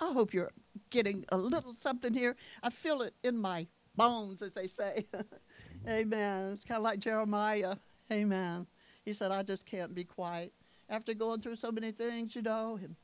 I 0.00 0.12
hope 0.12 0.34
you're 0.34 0.50
getting 0.90 1.24
a 1.28 1.36
little 1.36 1.74
something 1.74 2.12
here. 2.12 2.36
I 2.62 2.70
feel 2.70 3.02
it 3.02 3.14
in 3.22 3.38
my 3.38 3.68
bones, 3.96 4.42
as 4.42 4.54
they 4.54 4.66
say. 4.66 5.06
Amen. 5.88 6.52
It's 6.52 6.64
kind 6.64 6.78
of 6.78 6.82
like 6.82 6.98
Jeremiah. 6.98 7.76
Amen. 8.10 8.66
He 9.04 9.12
said, 9.12 9.30
I 9.30 9.42
just 9.42 9.64
can't 9.64 9.94
be 9.94 10.04
quiet 10.04 10.52
after 10.88 11.14
going 11.14 11.40
through 11.40 11.56
so 11.56 11.70
many 11.70 11.92
things, 11.92 12.34
you 12.34 12.42
know. 12.42 12.78
And 12.82 12.96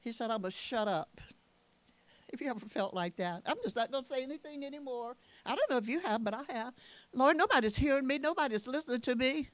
he 0.00 0.12
said, 0.12 0.30
I'm 0.30 0.42
going 0.42 0.50
to 0.52 0.56
shut 0.56 0.88
up. 0.88 1.20
If 2.32 2.40
you 2.40 2.50
ever 2.50 2.66
felt 2.66 2.92
like 2.92 3.16
that, 3.16 3.42
I'm 3.46 3.56
just 3.62 3.76
not 3.76 3.90
going 3.90 4.02
to 4.02 4.08
say 4.08 4.22
anything 4.22 4.64
anymore. 4.64 5.16
I 5.44 5.54
don't 5.54 5.70
know 5.70 5.76
if 5.76 5.88
you 5.88 6.00
have, 6.00 6.24
but 6.24 6.34
I 6.34 6.42
have. 6.52 6.74
Lord, 7.12 7.36
nobody's 7.36 7.76
hearing 7.76 8.06
me. 8.06 8.18
Nobody's 8.18 8.66
listening 8.66 9.00
to 9.02 9.14
me. 9.14 9.48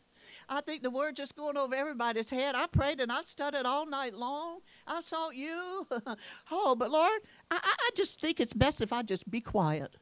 I 0.48 0.60
think 0.60 0.82
the 0.82 0.90
word 0.90 1.16
just 1.16 1.36
going 1.36 1.56
over 1.56 1.74
everybody's 1.74 2.30
head. 2.30 2.54
I 2.54 2.66
prayed 2.66 3.00
and 3.00 3.12
I 3.12 3.22
studied 3.22 3.66
all 3.66 3.86
night 3.86 4.14
long. 4.14 4.60
I 4.86 5.02
sought 5.02 5.34
you. 5.36 5.86
oh, 6.50 6.74
but 6.74 6.90
Lord, 6.90 7.20
I, 7.50 7.60
I 7.62 7.90
just 7.94 8.20
think 8.20 8.40
it's 8.40 8.52
best 8.52 8.80
if 8.80 8.92
I 8.92 9.02
just 9.02 9.30
be 9.30 9.40
quiet. 9.40 9.96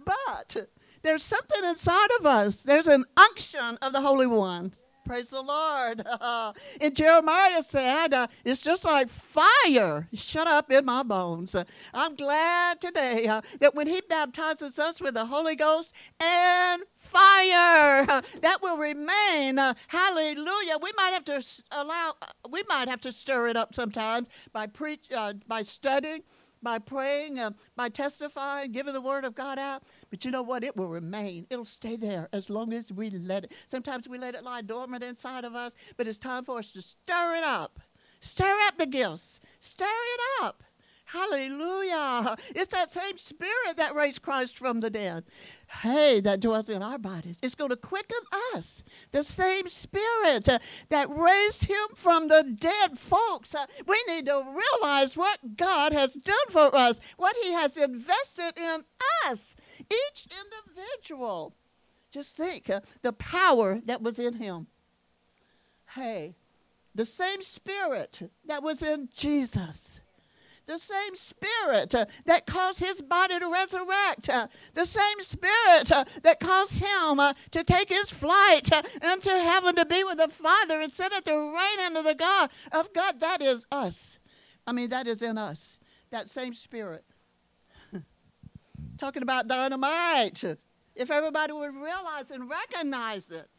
but 0.06 0.56
There's 1.04 1.24
something 1.24 1.64
inside 1.64 2.10
of 2.20 2.26
us. 2.26 2.64
There's 2.64 2.88
an 2.88 3.06
unction 3.16 3.78
of 3.82 3.94
the 3.94 4.02
Holy 4.02 4.28
One. 4.28 4.74
Praise 5.06 5.30
the 5.30 5.42
Lord. 5.42 6.04
and 6.82 6.96
Jeremiah 6.96 7.62
said, 7.62 8.12
uh, 8.14 8.28
It's 8.44 8.62
just 8.62 8.84
like 8.84 9.08
fire 9.08 10.10
shut 10.14 10.48
up 10.48 10.72
in 10.72 10.84
my 10.84 11.04
bones. 11.04 11.54
Uh, 11.54 11.64
I'm 11.94 12.16
glad 12.16 12.82
today 12.82 13.28
uh, 13.28 13.42
that 13.60 13.76
when 13.76 13.86
He 13.86 14.02
baptizes 14.10 14.80
us 14.80 15.00
with 15.00 15.14
the 15.14 15.28
Holy 15.28 15.56
Ghost 15.56 15.94
and 16.20 16.82
fire, 16.96 18.06
that 18.42 18.58
will 18.64 18.78
remain. 18.78 19.60
Uh, 19.60 19.76
hallelujah. 19.88 20.78
We 20.82 20.92
might 20.98 21.14
have 21.14 21.26
to 21.26 21.46
allow, 21.72 22.16
uh, 22.22 22.26
we 22.50 22.64
might 22.68 22.88
have 22.88 23.02
to 23.02 23.12
stir 23.12 23.50
it 23.50 23.56
up 23.56 23.76
sometimes 23.76 24.28
by 24.54 24.66
preach, 24.66 25.12
uh, 25.16 25.34
by 25.48 25.62
studying 25.62 26.22
by 26.66 26.80
praying, 26.80 27.40
uh, 27.40 27.52
by 27.78 27.88
testifying, 27.88 28.74
giving 28.74 28.94
the 28.94 29.00
word 29.00 29.24
of 29.24 29.36
God 29.36 29.58
out. 29.58 29.84
But 30.10 30.26
you 30.26 30.32
know 30.32 30.42
what? 30.42 30.64
It 30.64 30.76
will 30.76 30.90
remain. 30.90 31.46
It'll 31.50 31.64
stay 31.64 31.96
there 31.96 32.28
as 32.34 32.50
long 32.50 32.74
as 32.74 32.92
we 32.92 33.10
let 33.12 33.46
it. 33.46 33.54
Sometimes 33.68 34.10
we 34.10 34.18
let 34.18 34.36
it 34.36 34.44
lie 34.44 34.62
dormant 34.62 35.04
inside 35.04 35.46
of 35.46 35.56
us, 35.56 35.74
but 35.96 36.08
it's 36.08 36.18
time 36.18 36.44
for 36.44 36.58
us 36.58 36.72
to 36.72 36.82
stir 36.82 37.36
it 37.36 37.44
up. 37.44 37.80
Stir 38.20 38.58
up 38.68 38.78
the 38.78 38.88
gifts. 38.88 39.40
Stir 39.60 39.86
it 39.86 40.44
up. 40.44 40.64
Hallelujah. 41.06 42.36
It's 42.56 42.74
that 42.74 42.92
same 42.92 43.18
spirit 43.18 43.78
that 43.78 43.94
raised 43.94 44.24
Christ 44.24 44.58
from 44.58 44.80
the 44.80 44.90
dead. 44.90 45.24
Hey, 45.68 46.20
that 46.22 46.40
dwells 46.40 46.70
in 46.70 46.82
our 46.82 46.98
bodies. 46.98 47.40
It's 47.42 47.56
going 47.56 47.70
to 47.70 47.76
quicken 47.76 48.20
us. 48.56 48.84
The 49.12 49.24
same 49.24 49.68
spirit 49.68 50.48
uh, 50.48 50.60
that 50.90 51.10
raised 51.10 51.66
him 51.66 51.88
from 51.96 52.28
the 52.28 52.44
dead, 52.44 52.98
folks. 52.98 53.54
Uh, 53.54 53.66
we 53.88 54.02
need 54.08 54.26
to 54.28 54.44
realize 54.46 55.18
what 55.18 55.58
God 55.58 55.92
has 55.94 56.14
done 56.14 56.36
for 56.50 56.76
us, 56.76 57.00
what 57.18 57.36
he 57.44 57.52
has 57.52 57.78
invested 57.78 58.58
in 58.58 58.84
us, 59.26 59.56
each 59.80 60.28
individual. 60.28 61.56
Just 62.12 62.38
think 62.38 62.70
uh, 62.70 62.82
the 63.02 63.14
power 63.14 63.82
that 63.86 64.02
was 64.02 64.20
in 64.20 64.36
him. 64.36 64.68
Hey, 65.96 66.36
the 66.94 67.06
same 67.06 67.42
spirit 67.42 68.32
that 68.46 68.64
was 68.64 68.82
in 68.82 69.10
Jesus 69.14 70.00
the 70.68 70.78
same 70.78 71.16
spirit 71.16 71.94
uh, 71.94 72.06
that 72.26 72.46
caused 72.46 72.80
his 72.80 73.02
body 73.02 73.40
to 73.40 73.52
resurrect, 73.52 74.30
uh, 74.30 74.48
the 74.74 74.86
same 74.86 75.22
spirit 75.22 75.92
uh, 75.92 76.06
that 76.24 76.40
caused 76.40 76.80
him 76.80 77.20
uh, 77.20 77.34
to 77.52 77.64
take 77.64 77.90
his 77.90 78.10
flight 78.10 78.72
uh, 78.72 78.82
into 79.12 79.30
heaven 79.30 79.76
to 79.76 79.86
be 79.86 80.04
with 80.04 80.18
the 80.18 80.28
Father 80.28 80.82
and 80.82 80.92
sit 80.92 81.14
at 81.14 81.26
the 81.26 81.38
right 81.38 81.78
hand 81.80 81.98
of 81.98 82.04
the 82.04 82.16
God 82.16 82.50
of 82.72 82.94
God. 82.94 83.20
That 83.20 83.42
is 83.42 83.66
us. 83.72 84.20
I 84.66 84.72
mean, 84.72 84.90
that 84.90 85.08
is 85.08 85.22
in 85.22 85.38
us. 85.38 85.78
That 86.10 86.30
same 86.30 86.54
spirit. 86.54 87.06
Talking 88.98 89.22
about 89.22 89.48
dynamite. 89.48 90.44
If 90.96 91.12
everybody 91.12 91.54
would 91.54 91.76
realize 91.76 92.32
and 92.32 92.50
recognize 92.50 93.30
it, 93.30 93.50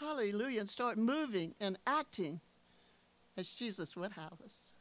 hallelujah, 0.00 0.60
and 0.60 0.70
start 0.70 0.98
moving 0.98 1.54
and 1.60 1.78
acting 1.86 2.40
as 3.36 3.50
Jesus 3.52 3.96
would 3.96 4.12
have 4.12 4.34
us 4.44 4.72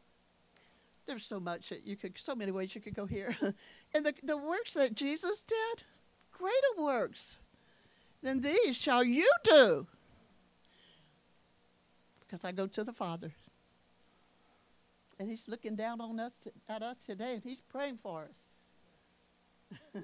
there's 1.07 1.25
so 1.25 1.39
much 1.39 1.69
that 1.69 1.87
you 1.87 1.95
could, 1.95 2.17
so 2.17 2.35
many 2.35 2.51
ways 2.51 2.75
you 2.75 2.81
could 2.81 2.93
go 2.93 3.05
here. 3.05 3.35
and 3.93 4.05
the, 4.05 4.13
the 4.23 4.37
works 4.37 4.73
that 4.73 4.93
Jesus 4.93 5.43
did, 5.43 5.83
greater 6.31 6.53
works 6.77 7.37
than 8.21 8.41
these 8.41 8.75
shall 8.75 9.03
you 9.03 9.29
do. 9.43 9.87
Because 12.19 12.43
I 12.43 12.51
go 12.51 12.67
to 12.67 12.83
the 12.83 12.93
Father. 12.93 13.31
And 15.19 15.29
he's 15.29 15.47
looking 15.47 15.75
down 15.75 15.99
on 16.01 16.19
us 16.19 16.33
at 16.69 16.83
us 16.83 16.97
today 17.05 17.33
and 17.35 17.43
he's 17.43 17.61
praying 17.61 17.97
for 18.03 18.27
us. 18.29 20.03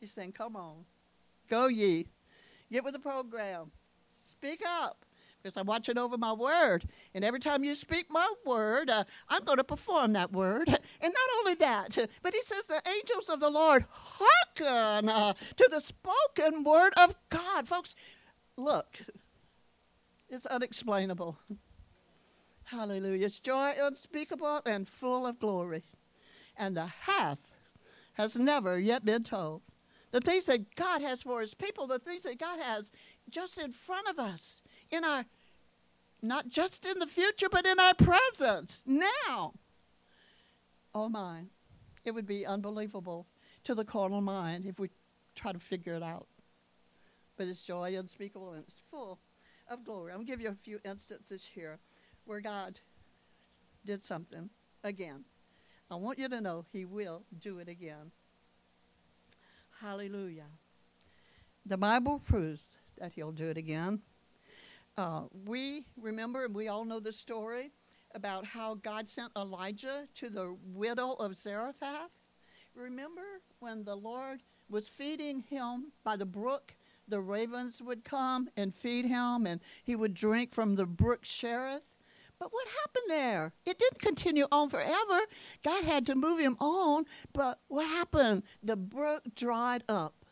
he's 0.00 0.12
saying, 0.12 0.32
Come 0.32 0.54
on. 0.54 0.84
Go 1.48 1.66
ye. 1.66 2.06
Get 2.70 2.84
with 2.84 2.92
the 2.92 3.00
program. 3.00 3.72
Speak 4.30 4.62
up 4.64 5.04
because 5.48 5.58
I'm 5.58 5.66
watching 5.66 5.96
over 5.96 6.18
my 6.18 6.32
word. 6.32 6.84
And 7.14 7.24
every 7.24 7.40
time 7.40 7.64
you 7.64 7.74
speak 7.74 8.06
my 8.10 8.30
word, 8.44 8.90
uh, 8.90 9.04
I'm 9.30 9.44
going 9.44 9.56
to 9.56 9.64
perform 9.64 10.12
that 10.12 10.32
word. 10.32 10.68
And 11.00 11.14
not 11.14 11.38
only 11.38 11.54
that, 11.56 12.10
but 12.22 12.34
he 12.34 12.42
says 12.42 12.66
the 12.66 12.82
angels 12.88 13.28
of 13.28 13.40
the 13.40 13.50
Lord 13.50 13.84
hearken 13.90 15.08
uh, 15.08 15.32
to 15.32 15.68
the 15.70 15.80
spoken 15.80 16.64
word 16.64 16.92
of 16.96 17.14
God. 17.30 17.68
Folks, 17.68 17.94
look, 18.56 18.98
it's 20.28 20.44
unexplainable. 20.46 21.38
Hallelujah. 22.64 23.26
It's 23.26 23.40
joy 23.40 23.74
unspeakable 23.80 24.62
and 24.66 24.88
full 24.88 25.26
of 25.26 25.38
glory. 25.38 25.84
And 26.56 26.76
the 26.76 26.86
half 26.86 27.38
has 28.14 28.36
never 28.36 28.78
yet 28.78 29.04
been 29.04 29.22
told. 29.22 29.62
The 30.10 30.20
things 30.20 30.46
that 30.46 30.74
God 30.74 31.02
has 31.02 31.22
for 31.22 31.40
his 31.40 31.54
people, 31.54 31.86
the 31.86 31.98
things 31.98 32.22
that 32.22 32.38
God 32.38 32.58
has 32.60 32.90
just 33.30 33.58
in 33.58 33.72
front 33.72 34.08
of 34.08 34.18
us 34.18 34.62
in 34.90 35.04
our, 35.04 35.24
not 36.22 36.48
just 36.48 36.84
in 36.84 36.98
the 36.98 37.06
future, 37.06 37.48
but 37.50 37.66
in 37.66 37.78
our 37.78 37.94
present, 37.94 38.82
now. 38.86 39.54
Oh 40.94 41.08
my, 41.08 41.42
it 42.04 42.12
would 42.12 42.26
be 42.26 42.46
unbelievable 42.46 43.26
to 43.64 43.74
the 43.74 43.84
carnal 43.84 44.20
mind 44.20 44.64
if 44.66 44.78
we 44.78 44.90
try 45.34 45.52
to 45.52 45.58
figure 45.58 45.94
it 45.94 46.02
out. 46.02 46.26
But 47.36 47.46
it's 47.46 47.62
joy 47.62 47.96
unspeakable 47.96 48.52
and 48.52 48.64
it's 48.64 48.82
full 48.90 49.20
of 49.70 49.84
glory. 49.84 50.12
I'm 50.12 50.18
going 50.18 50.26
to 50.26 50.32
give 50.32 50.40
you 50.40 50.48
a 50.48 50.54
few 50.54 50.80
instances 50.84 51.48
here 51.54 51.78
where 52.24 52.40
God 52.40 52.80
did 53.84 54.04
something 54.04 54.50
again. 54.82 55.24
I 55.90 55.96
want 55.96 56.18
you 56.18 56.28
to 56.28 56.40
know 56.40 56.64
He 56.72 56.84
will 56.84 57.22
do 57.38 57.58
it 57.58 57.68
again. 57.68 58.10
Hallelujah. 59.80 60.46
The 61.64 61.76
Bible 61.76 62.18
proves 62.18 62.78
that 62.98 63.12
He'll 63.12 63.32
do 63.32 63.48
it 63.48 63.56
again. 63.56 64.00
Uh, 64.98 65.22
we 65.46 65.84
remember, 65.96 66.44
and 66.44 66.52
we 66.52 66.66
all 66.66 66.84
know 66.84 66.98
the 66.98 67.12
story 67.12 67.70
about 68.16 68.44
how 68.44 68.74
God 68.74 69.08
sent 69.08 69.30
Elijah 69.36 70.08
to 70.16 70.28
the 70.28 70.56
widow 70.74 71.12
of 71.12 71.36
Zarephath. 71.36 72.10
Remember 72.74 73.22
when 73.60 73.84
the 73.84 73.94
Lord 73.94 74.42
was 74.68 74.88
feeding 74.88 75.44
him 75.48 75.92
by 76.02 76.16
the 76.16 76.26
brook? 76.26 76.74
The 77.06 77.20
ravens 77.20 77.80
would 77.80 78.04
come 78.04 78.48
and 78.56 78.74
feed 78.74 79.04
him, 79.04 79.46
and 79.46 79.60
he 79.84 79.94
would 79.94 80.14
drink 80.14 80.52
from 80.52 80.74
the 80.74 80.84
brook 80.84 81.22
Cherith. 81.22 81.82
But 82.40 82.52
what 82.52 82.66
happened 82.66 83.04
there? 83.08 83.52
It 83.64 83.78
didn't 83.78 84.02
continue 84.02 84.46
on 84.50 84.68
forever. 84.68 85.20
God 85.62 85.84
had 85.84 86.06
to 86.06 86.16
move 86.16 86.40
him 86.40 86.56
on. 86.58 87.04
But 87.32 87.60
what 87.68 87.86
happened? 87.86 88.42
The 88.64 88.76
brook 88.76 89.22
dried 89.36 89.84
up. 89.88 90.24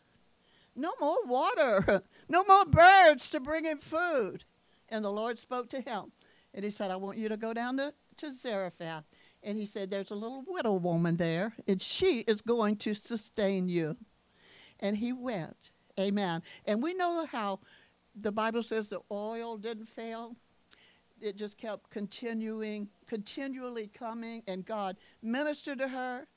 No 0.75 0.91
more 0.99 1.23
water. 1.25 2.03
No 2.29 2.43
more 2.43 2.65
birds 2.65 3.29
to 3.29 3.39
bring 3.39 3.63
him 3.63 3.77
food. 3.77 4.43
And 4.89 5.03
the 5.03 5.11
Lord 5.11 5.39
spoke 5.39 5.69
to 5.69 5.81
him. 5.81 6.11
And 6.53 6.63
he 6.63 6.71
said, 6.71 6.91
I 6.91 6.95
want 6.95 7.17
you 7.17 7.29
to 7.29 7.37
go 7.37 7.53
down 7.53 7.77
to, 7.77 7.93
to 8.17 8.31
Zarephath. 8.31 9.03
And 9.43 9.57
he 9.57 9.65
said, 9.65 9.89
There's 9.89 10.11
a 10.11 10.15
little 10.15 10.43
widow 10.47 10.73
woman 10.73 11.17
there, 11.17 11.53
and 11.67 11.81
she 11.81 12.19
is 12.21 12.41
going 12.41 12.77
to 12.77 12.93
sustain 12.93 13.69
you. 13.69 13.97
And 14.79 14.97
he 14.97 15.13
went. 15.13 15.71
Amen. 15.99 16.43
And 16.65 16.81
we 16.81 16.93
know 16.93 17.25
how 17.31 17.59
the 18.15 18.31
Bible 18.31 18.63
says 18.63 18.89
the 18.89 19.01
oil 19.11 19.57
didn't 19.57 19.87
fail. 19.87 20.35
It 21.19 21.35
just 21.35 21.57
kept 21.57 21.89
continuing, 21.89 22.89
continually 23.07 23.87
coming, 23.87 24.43
and 24.47 24.65
God 24.65 24.97
ministered 25.21 25.79
to 25.79 25.87
her. 25.87 26.27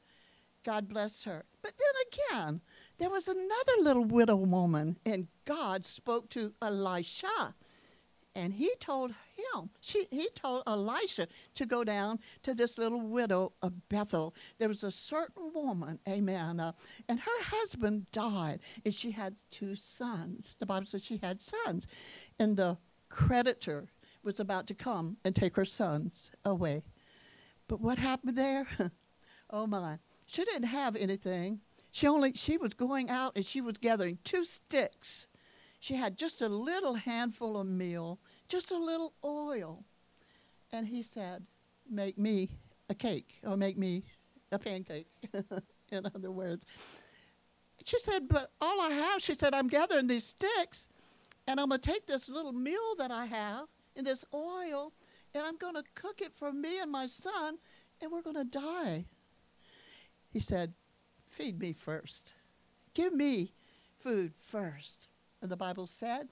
God 0.64 0.88
blessed 0.88 1.24
her. 1.24 1.44
But 1.62 1.72
then 1.78 2.38
again, 2.42 2.60
there 2.98 3.10
was 3.10 3.28
another 3.28 3.72
little 3.82 4.04
widow 4.04 4.36
woman, 4.36 4.96
and 5.04 5.28
God 5.44 5.84
spoke 5.84 6.28
to 6.30 6.52
Elisha 6.62 7.54
and 8.34 8.52
he 8.52 8.72
told 8.78 9.10
him, 9.10 9.70
she, 9.80 10.06
he 10.10 10.28
told 10.34 10.62
Elisha 10.66 11.26
to 11.54 11.66
go 11.66 11.82
down 11.82 12.20
to 12.42 12.54
this 12.54 12.78
little 12.78 13.00
widow 13.00 13.52
of 13.62 13.88
Bethel. 13.88 14.34
There 14.58 14.68
was 14.68 14.84
a 14.84 14.90
certain 14.90 15.52
woman, 15.52 15.98
amen, 16.08 16.60
uh, 16.60 16.72
and 17.08 17.18
her 17.18 17.42
husband 17.44 18.10
died, 18.12 18.60
and 18.84 18.94
she 18.94 19.10
had 19.10 19.36
two 19.50 19.74
sons. 19.74 20.56
The 20.58 20.66
Bible 20.66 20.86
says 20.86 21.04
she 21.04 21.18
had 21.22 21.40
sons, 21.40 21.86
and 22.38 22.56
the 22.56 22.78
creditor 23.08 23.88
was 24.22 24.38
about 24.38 24.66
to 24.68 24.74
come 24.74 25.16
and 25.24 25.34
take 25.34 25.56
her 25.56 25.64
sons 25.64 26.30
away. 26.44 26.82
But 27.66 27.80
what 27.80 27.98
happened 27.98 28.36
there? 28.36 28.66
oh 29.50 29.66
my. 29.66 29.98
She 30.26 30.44
didn't 30.44 30.68
have 30.68 30.94
anything. 30.94 31.60
She 31.92 32.06
only 32.06 32.32
she 32.34 32.56
was 32.56 32.74
going 32.74 33.10
out 33.10 33.32
and 33.34 33.44
she 33.44 33.60
was 33.60 33.78
gathering 33.78 34.18
two 34.22 34.44
sticks 34.44 35.26
she 35.80 35.94
had 35.94 36.16
just 36.18 36.42
a 36.42 36.48
little 36.48 36.94
handful 36.94 37.56
of 37.56 37.66
meal, 37.66 38.18
just 38.48 38.70
a 38.70 38.76
little 38.76 39.14
oil. 39.24 39.82
And 40.70 40.86
he 40.86 41.02
said, 41.02 41.44
Make 41.90 42.18
me 42.18 42.50
a 42.88 42.94
cake, 42.94 43.40
or 43.42 43.56
make 43.56 43.76
me 43.76 44.04
a 44.52 44.58
pancake, 44.58 45.08
in 45.90 46.06
other 46.14 46.30
words. 46.30 46.64
She 47.84 47.98
said, 47.98 48.28
But 48.28 48.52
all 48.60 48.80
I 48.80 48.90
have, 48.90 49.22
she 49.22 49.34
said, 49.34 49.54
I'm 49.54 49.68
gathering 49.68 50.06
these 50.06 50.26
sticks, 50.26 50.88
and 51.46 51.58
I'm 51.58 51.70
going 51.70 51.80
to 51.80 51.90
take 51.90 52.06
this 52.06 52.28
little 52.28 52.52
meal 52.52 52.94
that 52.98 53.10
I 53.10 53.24
have 53.24 53.66
in 53.96 54.04
this 54.04 54.24
oil, 54.34 54.92
and 55.34 55.42
I'm 55.42 55.56
going 55.56 55.74
to 55.74 55.84
cook 55.94 56.20
it 56.20 56.32
for 56.36 56.52
me 56.52 56.78
and 56.78 56.92
my 56.92 57.06
son, 57.06 57.56
and 58.00 58.12
we're 58.12 58.22
going 58.22 58.36
to 58.36 58.44
die. 58.44 59.06
He 60.30 60.38
said, 60.38 60.74
Feed 61.30 61.58
me 61.58 61.72
first. 61.72 62.34
Give 62.92 63.14
me 63.14 63.54
food 63.98 64.34
first. 64.38 65.09
The 65.42 65.56
Bible 65.56 65.86
said 65.86 66.28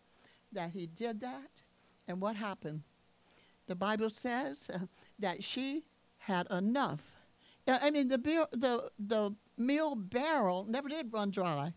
that 0.53 0.71
he 0.71 0.87
did 0.87 1.21
that. 1.21 1.63
And 2.07 2.21
what 2.21 2.37
happened? 2.37 2.83
The 3.67 3.75
Bible 3.75 4.11
says 4.11 4.69
uh, 4.73 4.79
that 5.19 5.45
she 5.45 5.85
had 6.19 6.47
enough. 6.51 7.13
Uh, 7.67 7.79
I 7.83 7.91
mean, 7.91 8.09
the, 8.09 8.19
the, 8.53 8.91
the 8.99 9.35
meal 9.57 9.95
barrel 9.95 10.67
never 10.69 10.89
did 10.89 11.13
run 11.13 11.31
dry. 11.31 11.75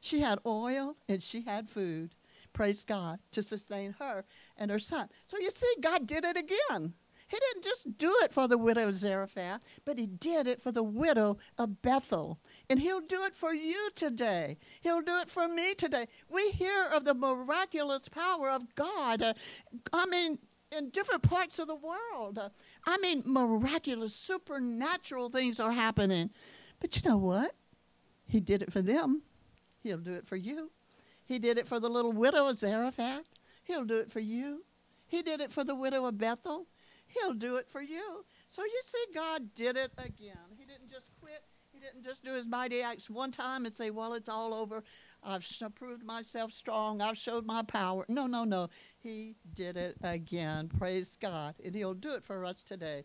She 0.00 0.20
had 0.20 0.38
oil 0.46 0.96
and 1.08 1.22
she 1.22 1.42
had 1.42 1.68
food, 1.68 2.14
praise 2.52 2.84
God, 2.84 3.18
to 3.32 3.42
sustain 3.42 3.96
her 3.98 4.24
and 4.56 4.70
her 4.70 4.78
son. 4.78 5.08
So 5.26 5.38
you 5.38 5.50
see, 5.50 5.72
God 5.80 6.06
did 6.06 6.24
it 6.24 6.36
again. 6.36 6.94
He 7.28 7.38
didn't 7.38 7.64
just 7.64 7.98
do 7.98 8.14
it 8.22 8.32
for 8.32 8.46
the 8.46 8.58
widow 8.58 8.88
of 8.88 8.96
Zarephath, 8.96 9.60
but 9.84 9.98
he 9.98 10.06
did 10.06 10.46
it 10.46 10.62
for 10.62 10.70
the 10.70 10.84
widow 10.84 11.38
of 11.58 11.82
Bethel. 11.82 12.38
And 12.68 12.80
he'll 12.80 13.00
do 13.00 13.22
it 13.24 13.36
for 13.36 13.54
you 13.54 13.90
today. 13.94 14.58
He'll 14.80 15.02
do 15.02 15.18
it 15.20 15.30
for 15.30 15.46
me 15.46 15.74
today. 15.74 16.06
We 16.28 16.50
hear 16.50 16.86
of 16.92 17.04
the 17.04 17.14
miraculous 17.14 18.08
power 18.08 18.50
of 18.50 18.74
God. 18.74 19.22
Uh, 19.22 19.34
I 19.92 20.06
mean, 20.06 20.38
in 20.76 20.90
different 20.90 21.22
parts 21.22 21.58
of 21.58 21.68
the 21.68 21.76
world. 21.76 22.38
I 22.84 22.98
mean, 22.98 23.22
miraculous, 23.24 24.14
supernatural 24.14 25.30
things 25.30 25.60
are 25.60 25.72
happening. 25.72 26.30
But 26.80 26.96
you 26.96 27.08
know 27.08 27.18
what? 27.18 27.54
He 28.26 28.40
did 28.40 28.62
it 28.62 28.72
for 28.72 28.82
them. 28.82 29.22
He'll 29.82 29.98
do 29.98 30.14
it 30.14 30.26
for 30.26 30.36
you. 30.36 30.72
He 31.24 31.38
did 31.38 31.58
it 31.58 31.68
for 31.68 31.80
the 31.80 31.88
little 31.88 32.12
widow 32.12 32.48
of 32.48 32.58
Zarephath. 32.58 33.26
He'll 33.64 33.84
do 33.84 33.98
it 33.98 34.10
for 34.10 34.20
you. 34.20 34.64
He 35.06 35.22
did 35.22 35.40
it 35.40 35.52
for 35.52 35.64
the 35.64 35.74
widow 35.74 36.04
of 36.06 36.18
Bethel. 36.18 36.66
He'll 37.06 37.34
do 37.34 37.56
it 37.56 37.68
for 37.68 37.80
you. 37.80 38.24
So 38.48 38.62
you 38.62 38.80
see, 38.84 39.04
God 39.14 39.54
did 39.54 39.76
it 39.76 39.92
again. 39.96 40.54
He 40.56 40.64
didn't 40.64 40.90
just 40.90 41.10
quit. 41.20 41.42
He 41.72 41.75
didn't 41.86 42.04
just 42.04 42.24
do 42.24 42.34
his 42.34 42.46
mighty 42.46 42.82
acts 42.82 43.08
one 43.08 43.30
time 43.30 43.64
and 43.66 43.74
say, 43.74 43.90
well, 43.90 44.14
it's 44.14 44.28
all 44.28 44.54
over. 44.54 44.82
I've 45.22 45.46
proved 45.74 46.04
myself 46.04 46.52
strong. 46.52 47.00
I've 47.00 47.18
showed 47.18 47.46
my 47.46 47.62
power. 47.62 48.04
No, 48.08 48.26
no, 48.26 48.44
no. 48.44 48.68
He 48.98 49.36
did 49.54 49.76
it 49.76 49.96
again. 50.02 50.68
Praise 50.78 51.16
God. 51.20 51.54
And 51.64 51.74
he'll 51.74 51.94
do 51.94 52.14
it 52.14 52.24
for 52.24 52.44
us 52.44 52.62
today, 52.62 53.04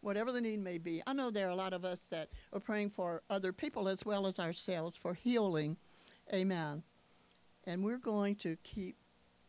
whatever 0.00 0.32
the 0.32 0.40
need 0.40 0.60
may 0.62 0.78
be. 0.78 1.02
I 1.06 1.12
know 1.12 1.30
there 1.30 1.46
are 1.46 1.50
a 1.50 1.56
lot 1.56 1.72
of 1.72 1.84
us 1.84 2.00
that 2.10 2.30
are 2.52 2.60
praying 2.60 2.90
for 2.90 3.22
other 3.28 3.52
people 3.52 3.88
as 3.88 4.04
well 4.04 4.26
as 4.26 4.38
ourselves 4.38 4.96
for 4.96 5.14
healing. 5.14 5.76
Amen. 6.32 6.82
And 7.64 7.84
we're 7.84 7.98
going 7.98 8.36
to 8.36 8.56
keep 8.62 8.96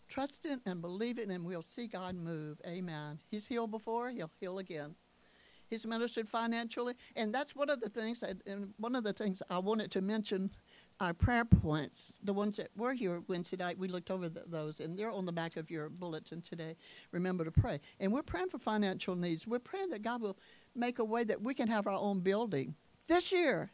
trusting 0.08 0.60
and 0.65 0.82
believing, 0.82 1.32
and 1.32 1.46
we'll 1.46 1.62
see 1.62 1.88
God 1.88 2.15
move. 2.15 2.60
Amen. 2.65 3.20
He's 3.30 3.48
healed 3.48 3.72
before, 3.72 4.10
he'll 4.10 4.32
heal 4.39 4.58
again. 4.58 4.96
He's 5.69 5.86
ministered 5.86 6.27
financially, 6.27 6.95
and 7.15 7.34
that's 7.34 7.55
one 7.55 7.69
of 7.69 7.79
the 7.79 7.89
things. 7.89 8.21
That, 8.21 8.38
and 8.47 8.73
one 8.77 8.95
of 8.95 9.03
the 9.03 9.13
things 9.13 9.43
I 9.49 9.60
wanted 9.60 9.91
to 9.91 10.01
mention 10.01 10.49
our 10.99 11.13
prayer 11.13 11.45
points, 11.45 12.19
the 12.23 12.34
ones 12.34 12.58
that 12.58 12.69
were 12.75 12.93
here 12.93 13.21
Wednesday 13.27 13.55
night, 13.55 13.77
we 13.77 13.88
looked 13.88 14.12
over 14.12 14.27
the, 14.27 14.43
those, 14.47 14.79
and 14.79 14.97
they're 14.97 15.12
on 15.12 15.25
the 15.25 15.32
back 15.32 15.55
of 15.55 15.71
your 15.71 15.89
bulletin 15.89 16.41
today. 16.41 16.75
Remember 17.12 17.45
to 17.45 17.51
pray. 17.51 17.79
And 17.99 18.12
we're 18.12 18.23
praying 18.23 18.49
for 18.49 18.58
financial 18.58 19.15
needs. 19.15 19.47
We're 19.47 19.60
praying 19.60 19.89
that 19.89 20.01
God 20.01 20.21
will 20.21 20.38
make 20.75 20.99
a 20.99 21.05
way 21.05 21.23
that 21.23 21.41
we 21.41 21.53
can 21.53 21.67
have 21.67 21.88
our 21.88 21.93
own 21.93 22.19
building 22.19 22.75
this 23.08 23.32
year. 23.32 23.71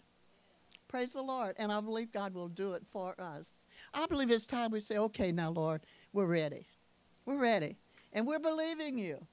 Praise 0.87 1.13
the 1.13 1.21
Lord. 1.21 1.55
And 1.57 1.71
I 1.71 1.81
believe 1.81 2.11
God 2.11 2.33
will 2.33 2.47
do 2.47 2.73
it 2.73 2.83
for 2.91 3.19
us. 3.19 3.65
I 3.93 4.05
believe 4.05 4.29
it's 4.29 4.45
time 4.45 4.71
we 4.71 4.79
say, 4.79 4.97
okay, 4.97 5.31
now, 5.31 5.49
Lord, 5.49 5.81
we're 6.13 6.27
ready. 6.27 6.67
We're 7.25 7.39
ready. 7.39 7.77
And 8.13 8.27
we're 8.27 8.39
believing 8.39 8.99
you. 8.99 9.25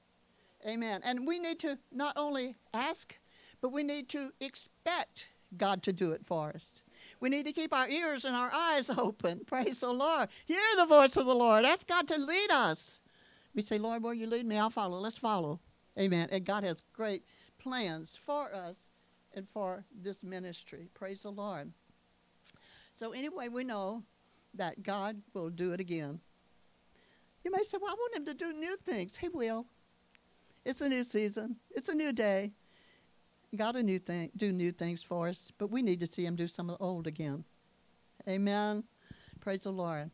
Amen. 0.65 1.01
And 1.03 1.27
we 1.27 1.39
need 1.39 1.59
to 1.59 1.77
not 1.91 2.13
only 2.17 2.55
ask, 2.73 3.15
but 3.61 3.71
we 3.71 3.83
need 3.83 4.09
to 4.09 4.31
expect 4.39 5.27
God 5.57 5.83
to 5.83 5.93
do 5.93 6.11
it 6.11 6.25
for 6.25 6.49
us. 6.49 6.83
We 7.19 7.29
need 7.29 7.45
to 7.45 7.51
keep 7.51 7.73
our 7.73 7.87
ears 7.87 8.25
and 8.25 8.35
our 8.35 8.51
eyes 8.53 8.89
open. 8.97 9.41
Praise 9.45 9.79
the 9.79 9.91
Lord. 9.91 10.29
Hear 10.45 10.59
the 10.77 10.85
voice 10.85 11.15
of 11.17 11.25
the 11.25 11.33
Lord. 11.33 11.65
Ask 11.65 11.87
God 11.87 12.07
to 12.07 12.17
lead 12.17 12.51
us. 12.51 13.01
We 13.55 13.61
say, 13.61 13.77
Lord, 13.77 14.03
where 14.03 14.13
you 14.13 14.27
lead 14.27 14.45
me, 14.45 14.57
I'll 14.57 14.69
follow. 14.69 14.99
Let's 14.99 15.17
follow. 15.17 15.59
Amen. 15.99 16.27
And 16.31 16.43
God 16.43 16.63
has 16.63 16.83
great 16.93 17.23
plans 17.59 18.17
for 18.25 18.53
us 18.53 18.75
and 19.33 19.47
for 19.47 19.85
this 20.01 20.23
ministry. 20.23 20.89
Praise 20.93 21.21
the 21.21 21.31
Lord. 21.31 21.71
So, 22.95 23.11
anyway, 23.11 23.47
we 23.47 23.63
know 23.63 24.03
that 24.55 24.83
God 24.83 25.21
will 25.33 25.49
do 25.49 25.73
it 25.73 25.79
again. 25.79 26.19
You 27.43 27.51
may 27.51 27.63
say, 27.63 27.77
Well, 27.81 27.91
I 27.91 27.95
want 27.95 28.15
Him 28.15 28.25
to 28.25 28.33
do 28.33 28.53
new 28.53 28.75
things. 28.77 29.17
He 29.17 29.29
will. 29.29 29.65
It's 30.65 30.81
a 30.81 30.87
new 30.87 31.03
season, 31.03 31.57
it's 31.71 31.89
a 31.89 31.95
new 31.95 32.13
day. 32.13 32.51
God 33.55 33.75
will 33.75 33.83
new 33.83 33.99
thing, 33.99 34.31
do 34.35 34.51
new 34.51 34.71
things 34.71 35.03
for 35.03 35.27
us, 35.27 35.51
but 35.57 35.69
we 35.69 35.81
need 35.81 35.99
to 35.99 36.07
see 36.07 36.25
Him 36.25 36.35
do 36.35 36.47
some 36.47 36.69
of 36.69 36.77
the 36.79 36.83
old 36.83 37.05
again. 37.05 37.43
Amen. 38.27 38.83
Praise 39.41 39.63
the 39.63 39.71
Lord. 39.71 40.09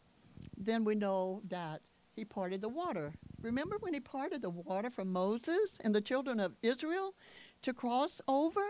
Then 0.57 0.83
we 0.83 0.95
know 0.95 1.41
that 1.47 1.81
He 2.15 2.25
parted 2.25 2.61
the 2.61 2.67
water. 2.67 3.13
Remember 3.41 3.77
when 3.79 3.93
He 3.93 3.99
parted 3.99 4.41
the 4.41 4.49
water 4.49 4.89
for 4.89 5.05
Moses 5.05 5.79
and 5.83 5.95
the 5.95 6.01
children 6.01 6.39
of 6.39 6.55
Israel 6.61 7.13
to 7.61 7.73
cross 7.73 8.19
over? 8.27 8.65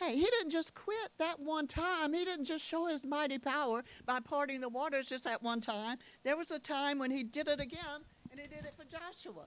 Hey, 0.00 0.14
he 0.14 0.24
didn't 0.24 0.50
just 0.50 0.74
quit 0.74 1.10
that 1.18 1.40
one 1.40 1.66
time. 1.66 2.12
He 2.12 2.24
didn't 2.24 2.44
just 2.44 2.64
show 2.64 2.86
his 2.86 3.04
mighty 3.04 3.38
power 3.38 3.82
by 4.06 4.20
parting 4.20 4.60
the 4.60 4.68
waters 4.68 5.08
just 5.08 5.24
that 5.24 5.42
one 5.42 5.60
time. 5.60 5.98
There 6.22 6.36
was 6.36 6.52
a 6.52 6.58
time 6.60 7.00
when 7.00 7.10
he 7.10 7.24
did 7.24 7.48
it 7.48 7.58
again, 7.58 8.04
and 8.30 8.38
he 8.38 8.46
did 8.46 8.64
it 8.64 8.74
for 8.76 8.84
Joshua. 8.84 9.46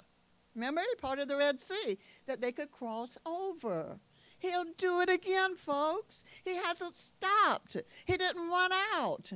Remember, 0.55 0.81
he 0.81 0.95
parted 0.95 1.27
the 1.27 1.37
Red 1.37 1.59
Sea 1.59 1.97
that 2.25 2.41
they 2.41 2.51
could 2.51 2.71
cross 2.71 3.17
over. 3.25 3.99
He'll 4.39 4.65
do 4.77 5.01
it 5.01 5.09
again, 5.09 5.55
folks. 5.55 6.23
He 6.43 6.55
hasn't 6.55 6.95
stopped. 6.95 7.77
He 8.05 8.17
didn't 8.17 8.49
run 8.49 8.71
out. 8.95 9.31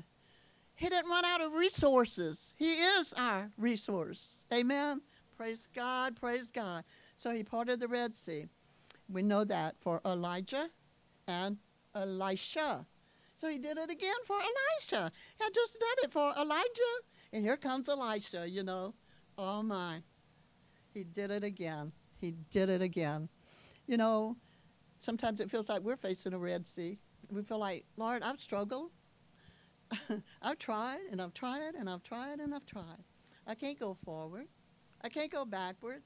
He 0.75 0.89
didn't 0.89 1.09
run 1.09 1.23
out 1.23 1.41
of 1.41 1.53
resources. 1.53 2.53
He 2.57 2.73
is 2.73 3.13
our 3.13 3.51
resource. 3.57 4.45
Amen. 4.51 5.01
Praise 5.37 5.67
God. 5.73 6.19
Praise 6.19 6.51
God. 6.51 6.83
So 7.17 7.31
he 7.31 7.43
parted 7.43 7.79
the 7.79 7.87
Red 7.87 8.15
Sea. 8.15 8.47
We 9.07 9.21
know 9.21 9.43
that 9.45 9.75
for 9.79 10.01
Elijah 10.05 10.69
and 11.27 11.57
Elisha. 11.93 12.85
So 13.37 13.47
he 13.47 13.57
did 13.57 13.77
it 13.77 13.89
again 13.89 14.15
for 14.25 14.37
Elisha. 14.37 15.11
He 15.39 15.45
just 15.53 15.79
done 15.79 16.03
it 16.03 16.11
for 16.11 16.33
Elijah. 16.37 16.95
And 17.31 17.43
here 17.43 17.57
comes 17.57 17.87
Elisha, 17.87 18.49
you 18.49 18.63
know. 18.63 18.95
Oh 19.37 19.61
my. 19.61 20.01
He 20.95 21.03
did 21.03 21.29
it 21.29 21.43
again. 21.43 21.91
He 22.21 22.35
did 22.49 22.69
it 22.69 22.81
again. 22.81 23.27
You 23.85 23.97
know, 23.97 24.37
sometimes 24.97 25.41
it 25.41 25.51
feels 25.51 25.67
like 25.67 25.81
we're 25.81 25.97
facing 25.97 26.33
a 26.33 26.39
Red 26.39 26.65
Sea. 26.65 26.97
We 27.29 27.43
feel 27.43 27.59
like, 27.59 27.83
Lord, 27.97 28.23
I've 28.23 28.39
struggled. 28.39 28.91
I've 30.41 30.57
tried 30.57 30.99
and 31.11 31.21
I've 31.21 31.33
tried 31.33 31.75
and 31.75 31.89
I've 31.89 32.01
tried 32.01 32.39
and 32.39 32.55
I've 32.55 32.65
tried. 32.65 33.03
I 33.45 33.55
can't 33.55 33.77
go 33.77 33.93
forward. 33.93 34.47
I 35.01 35.09
can't 35.09 35.29
go 35.29 35.43
backward. 35.43 36.01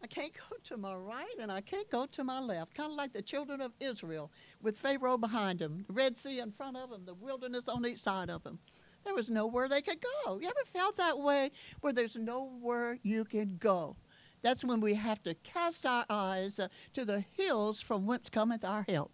I 0.00 0.06
can't 0.06 0.32
go 0.32 0.56
to 0.62 0.76
my 0.76 0.94
right 0.94 1.34
and 1.40 1.50
I 1.50 1.60
can't 1.60 1.90
go 1.90 2.06
to 2.06 2.22
my 2.22 2.38
left. 2.38 2.74
Kind 2.74 2.92
of 2.92 2.96
like 2.96 3.12
the 3.12 3.22
children 3.22 3.60
of 3.60 3.72
Israel 3.80 4.30
with 4.62 4.78
Pharaoh 4.78 5.18
behind 5.18 5.58
them, 5.58 5.84
the 5.88 5.92
Red 5.92 6.16
Sea 6.16 6.38
in 6.38 6.52
front 6.52 6.76
of 6.76 6.90
them, 6.90 7.06
the 7.06 7.14
wilderness 7.14 7.68
on 7.68 7.84
each 7.84 7.98
side 7.98 8.30
of 8.30 8.44
them. 8.44 8.60
There 9.06 9.14
was 9.14 9.30
nowhere 9.30 9.68
they 9.68 9.82
could 9.82 10.00
go. 10.00 10.40
You 10.40 10.48
ever 10.48 10.64
felt 10.64 10.96
that 10.96 11.16
way 11.16 11.52
where 11.80 11.92
there's 11.92 12.16
nowhere 12.16 12.98
you 13.04 13.24
can 13.24 13.56
go? 13.56 13.94
That's 14.42 14.64
when 14.64 14.80
we 14.80 14.94
have 14.94 15.22
to 15.22 15.34
cast 15.34 15.86
our 15.86 16.04
eyes 16.10 16.58
uh, 16.58 16.66
to 16.94 17.04
the 17.04 17.20
hills 17.20 17.80
from 17.80 18.04
whence 18.04 18.28
cometh 18.28 18.64
our 18.64 18.84
help. 18.88 19.12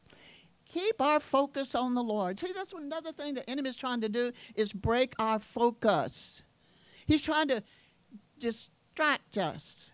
Keep 0.65 0.99
our 1.03 1.21
focus 1.21 1.75
on 1.75 1.93
the 1.95 2.03
Lord. 2.03 2.41
See, 2.41 2.53
that's 2.55 2.73
another 2.73 3.13
thing 3.13 3.35
the 3.35 3.49
enemy 3.49 3.69
is 3.69 3.77
trying 3.77 4.01
to 4.01 4.09
do 4.09 4.33
is 4.55 4.73
break 4.73 5.13
our 5.19 5.39
focus. 5.39 6.43
He's 7.05 7.23
trying 7.23 7.49
to 7.49 7.63
distract 8.39 9.37
us. 9.37 9.91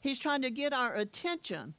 He's 0.00 0.18
trying 0.18 0.42
to 0.42 0.50
get 0.50 0.72
our 0.72 0.96
attention. 0.96 1.74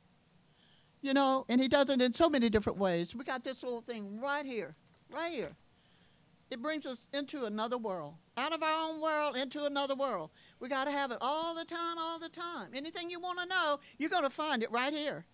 You 1.01 1.13
know, 1.13 1.45
and 1.49 1.60
he 1.60 1.67
does 1.67 1.89
it 1.89 2.01
in 2.01 2.13
so 2.13 2.29
many 2.29 2.49
different 2.49 2.79
ways. 2.79 3.13
We 3.13 3.25
got 3.25 3.43
this 3.43 3.63
little 3.63 3.82
thing 3.82 4.21
right 4.21 4.45
here, 4.45 4.75
right 5.12 5.34
here. 5.34 5.58
It 6.53 6.61
brings 6.61 6.85
us 6.85 7.09
into 7.11 7.45
another 7.45 7.79
world, 7.79 8.13
out 8.37 8.53
of 8.53 8.61
our 8.61 8.87
own 8.87 9.01
world 9.01 9.35
into 9.35 9.65
another 9.65 9.95
world. 9.95 10.29
We 10.59 10.69
got 10.69 10.83
to 10.83 10.91
have 10.91 11.09
it 11.09 11.17
all 11.19 11.55
the 11.55 11.65
time, 11.65 11.97
all 11.97 12.19
the 12.19 12.29
time. 12.29 12.69
Anything 12.75 13.09
you 13.09 13.19
want 13.19 13.39
to 13.39 13.47
know, 13.47 13.79
you're 13.97 14.11
going 14.11 14.21
to 14.21 14.29
find 14.29 14.61
it 14.61 14.71
right 14.71 14.93
here. 14.93 15.25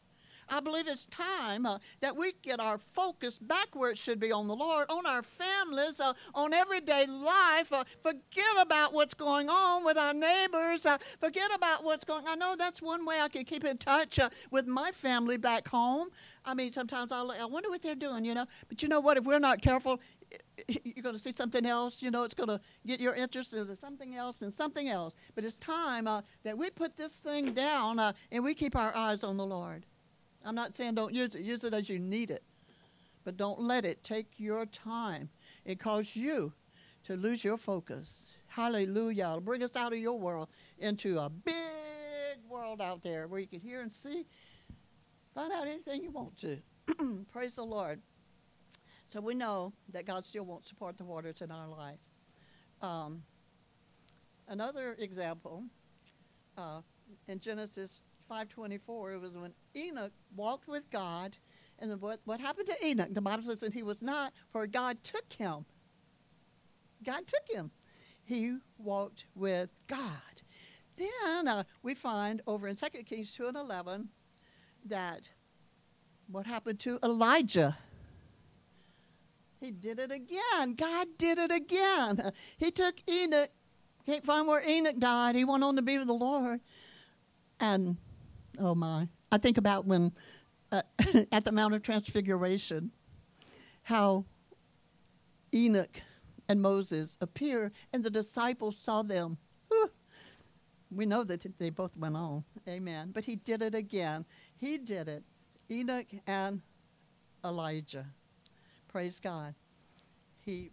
I 0.48 0.62
believe 0.62 0.88
it's 0.88 1.06
time 1.08 1.66
uh, 1.66 1.80
that 2.00 2.16
we 2.16 2.32
get 2.42 2.62
our 2.62 2.78
focus 2.78 3.38
back 3.38 3.68
where 3.74 3.92
it 3.92 3.98
should 3.98 4.20
be 4.20 4.32
on 4.32 4.48
the 4.48 4.56
Lord, 4.56 4.90
on 4.90 5.06
our 5.06 5.22
families, 5.22 6.00
uh, 6.00 6.14
on 6.34 6.54
everyday 6.54 7.06
life. 7.06 7.74
Uh, 7.74 7.84
forget 8.00 8.46
about 8.62 8.94
what's 8.94 9.14
going 9.14 9.50
on 9.50 9.84
with 9.84 9.98
our 9.98 10.14
neighbors. 10.14 10.86
Uh, 10.86 10.98
forget 11.20 11.52
about 11.54 11.84
what's 11.84 12.06
going 12.06 12.24
I 12.28 12.36
know 12.36 12.56
that's 12.58 12.82
one 12.82 13.06
way 13.06 13.20
I 13.20 13.28
can 13.28 13.44
keep 13.44 13.66
in 13.66 13.78
touch 13.78 14.20
uh, 14.20 14.30
with 14.52 14.68
my 14.68 14.92
family 14.92 15.36
back 15.36 15.68
home. 15.68 16.12
I 16.50 16.56
mean, 16.56 16.72
sometimes 16.72 17.12
I'll, 17.12 17.32
I 17.32 17.46
wonder 17.46 17.70
what 17.70 17.84
they're 17.84 17.94
doing, 17.94 18.26
you 18.26 18.34
know. 18.34 18.48
But 18.68 18.82
you 18.82 18.90
know 18.90 19.00
what? 19.00 19.18
If 19.18 19.24
we're 19.24 19.38
not 19.38 19.62
careful, 19.62 20.02
you're 20.68 21.04
going 21.04 21.14
to 21.14 21.22
see 21.22 21.32
something 21.32 21.64
else. 21.64 22.02
You 22.02 22.10
know, 22.10 22.24
it's 22.24 22.34
going 22.34 22.50
to 22.50 22.60
get 22.88 23.00
your 23.00 23.14
interest 23.14 23.54
into 23.54 23.76
something 23.76 24.16
else 24.16 24.42
and 24.42 24.52
something 24.52 24.90
else. 24.90 25.16
But 25.36 25.46
it's 25.46 25.56
time 25.58 26.08
uh, 26.08 26.24
that 26.44 26.58
we 26.58 26.72
put 26.72 26.98
this 26.98 27.20
thing 27.20 27.54
down 27.54 28.00
uh, 28.00 28.14
and 28.32 28.44
we 28.44 28.56
keep 28.56 28.76
our 28.76 28.96
eyes 28.96 29.24
on 29.24 29.38
the 29.38 29.46
Lord. 29.46 29.86
I'm 30.44 30.56
not 30.56 30.76
saying 30.76 30.96
don't 30.96 31.14
use 31.14 31.36
it, 31.36 31.42
use 31.42 31.64
it 31.64 31.76
as 31.76 31.88
you 31.88 32.00
need 32.00 32.32
it. 32.32 32.42
But 33.24 33.38
don't 33.38 33.62
let 33.62 33.86
it 33.86 34.04
take 34.04 34.28
your 34.38 34.66
time 34.66 35.30
It 35.66 35.80
cause 35.80 36.16
you 36.16 36.52
to 37.04 37.16
lose 37.16 37.44
your 37.44 37.58
focus. 37.58 38.32
Hallelujah. 38.48 39.26
It'll 39.26 39.42
bring 39.42 39.62
us 39.62 39.76
out 39.76 39.94
of 39.94 40.00
your 40.00 40.18
world 40.18 40.50
into 40.80 41.20
a 41.20 41.30
big 41.30 41.54
world 42.50 42.82
out 42.82 43.04
there 43.04 43.28
where 43.28 43.40
you 43.40 43.46
can 43.46 43.60
hear 43.60 43.82
and 43.82 43.92
see. 43.92 44.26
Find 45.34 45.52
out 45.52 45.68
anything 45.68 46.04
you 46.04 46.12
want 46.12 46.38
to. 46.38 46.58
Praise 47.32 47.56
the 47.56 47.64
Lord. 47.64 48.02
So 49.10 49.22
we 49.22 49.34
know 49.34 49.74
that 49.92 50.06
God 50.06 50.26
still 50.26 50.44
won't 50.44 50.66
support 50.66 50.98
the 50.98 51.04
waters 51.04 51.42
in 51.42 51.52
our 51.52 51.68
life. 51.68 52.00
Um, 52.82 53.24
another 54.48 54.96
example 55.00 55.64
uh, 56.58 56.82
in 57.28 57.40
Genesis 57.40 58.02
5:24, 58.30 59.16
it 59.16 59.22
was 59.22 59.34
when 59.34 59.54
Enoch 59.76 60.12
walked 60.36 60.68
with 60.68 60.90
God, 60.92 61.38
and 61.80 61.92
the, 61.92 61.98
what 61.98 62.20
what 62.26 62.40
happened 62.40 62.68
to 62.68 62.86
Enoch? 62.86 63.10
The 63.12 63.22
Bible 63.22 63.44
says 63.44 63.62
that 63.62 63.74
he 63.74 63.84
was 63.84 64.02
not, 64.02 64.34
for 64.52 64.68
God 64.68 65.04
took 65.04 65.34
him. 65.34 65.66
God 67.04 67.26
took 67.26 67.50
him. 67.50 67.72
He 68.24 68.58
walked 68.78 69.26
with 69.34 69.70
God. 69.88 70.42
Then 70.98 71.48
uh, 71.48 71.64
we 71.82 71.96
find 71.96 72.42
over 72.46 72.68
in 72.68 72.76
2 72.76 72.86
Kings 73.06 73.34
2 73.34 73.48
and 73.48 73.58
11 73.58 74.10
that 74.90 75.30
what 76.28 76.46
happened 76.46 76.80
to 76.82 77.00
Elijah? 77.04 77.78
He 79.60 79.72
did 79.72 80.00
it 80.00 80.12
again. 80.12 80.76
God 80.76 81.08
did 81.18 81.38
it 81.38 81.52
again. 81.52 82.32
He 82.58 82.72
took 82.72 82.96
Enoch. 83.10 83.50
Can't 84.06 84.26
find 84.26 84.48
where 84.48 84.68
Enoch 84.68 84.98
died. 85.00 85.36
He 85.36 85.44
went 85.44 85.64
on 85.64 85.76
to 85.76 85.82
be 85.82 85.98
with 85.98 86.08
the 86.08 86.14
Lord. 86.14 86.62
And, 87.60 87.98
oh 88.58 88.74
my, 88.74 89.10
I 89.32 89.38
think 89.38 89.58
about 89.58 89.86
when 89.86 90.14
uh, 90.72 90.84
at 91.32 91.44
the 91.44 91.52
Mount 91.52 91.74
of 91.74 91.84
Transfiguration, 91.84 92.92
how 93.84 94.26
Enoch 95.54 96.02
and 96.48 96.62
Moses 96.62 97.18
appear, 97.22 97.72
and 97.92 98.04
the 98.04 98.10
disciples 98.10 98.78
saw 98.78 99.02
them. 99.02 99.38
We 100.92 101.06
know 101.06 101.24
that 101.24 101.46
they 101.60 101.70
both 101.70 101.96
went 101.96 102.16
on. 102.16 102.44
Amen. 102.68 103.12
But 103.14 103.26
he 103.26 103.36
did 103.36 103.62
it 103.62 103.76
again. 103.76 104.26
He 104.58 104.78
did 104.78 105.08
it. 105.08 105.24
Enoch 105.70 106.08
and 106.26 106.62
Elijah. 107.46 108.06
Praise 108.88 109.20
God. 109.20 109.54
He 110.40 110.72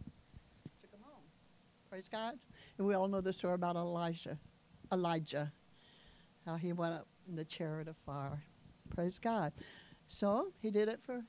took 0.80 0.90
them 0.90 1.00
home. 1.02 1.22
Praise 1.90 2.08
God. 2.08 2.34
And 2.78 2.86
we 2.86 2.94
all 2.94 3.08
know 3.08 3.20
the 3.20 3.32
story 3.32 3.54
about 3.54 3.76
Elijah. 3.76 4.38
Elijah. 4.90 5.52
How 6.46 6.56
he 6.56 6.72
went 6.72 6.94
up 6.94 7.06
in 7.28 7.36
the 7.36 7.44
chariot 7.44 7.88
of 7.88 7.96
fire. 8.06 8.42
Praise 8.94 9.18
God. 9.18 9.52
So 10.08 10.52
he 10.62 10.70
did 10.70 10.88
it 10.88 11.00
for 11.04 11.22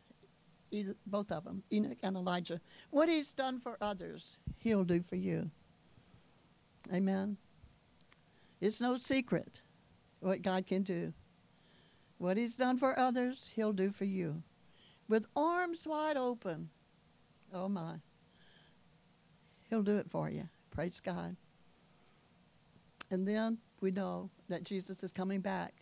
either, 0.71 0.95
both 1.05 1.31
of 1.31 1.43
them, 1.43 1.63
Enoch 1.73 1.97
and 2.03 2.15
Elijah. 2.15 2.61
What 2.91 3.09
he's 3.09 3.33
done 3.33 3.59
for 3.59 3.77
others, 3.81 4.37
he'll 4.59 4.83
do 4.83 5.01
for 5.01 5.15
you. 5.15 5.49
Amen. 6.93 7.37
It's 8.59 8.81
no 8.81 8.95
secret 8.95 9.61
what 10.19 10.41
God 10.41 10.65
can 10.65 10.83
do. 10.83 11.13
What 12.17 12.37
he's 12.37 12.57
done 12.57 12.77
for 12.77 12.97
others, 12.97 13.51
he'll 13.55 13.73
do 13.73 13.91
for 13.91 14.05
you. 14.05 14.41
With 15.07 15.27
arms 15.35 15.85
wide 15.85 16.17
open. 16.17 16.69
Oh 17.53 17.69
my. 17.69 17.95
He'll 19.69 19.83
do 19.83 19.97
it 19.97 20.09
for 20.09 20.29
you. 20.29 20.49
Praise 20.71 20.99
God. 20.99 21.35
And 23.11 23.27
then 23.27 23.59
we 23.79 23.91
know 23.91 24.29
that 24.49 24.63
Jesus 24.63 25.03
is 25.03 25.11
coming 25.11 25.39
back. 25.39 25.73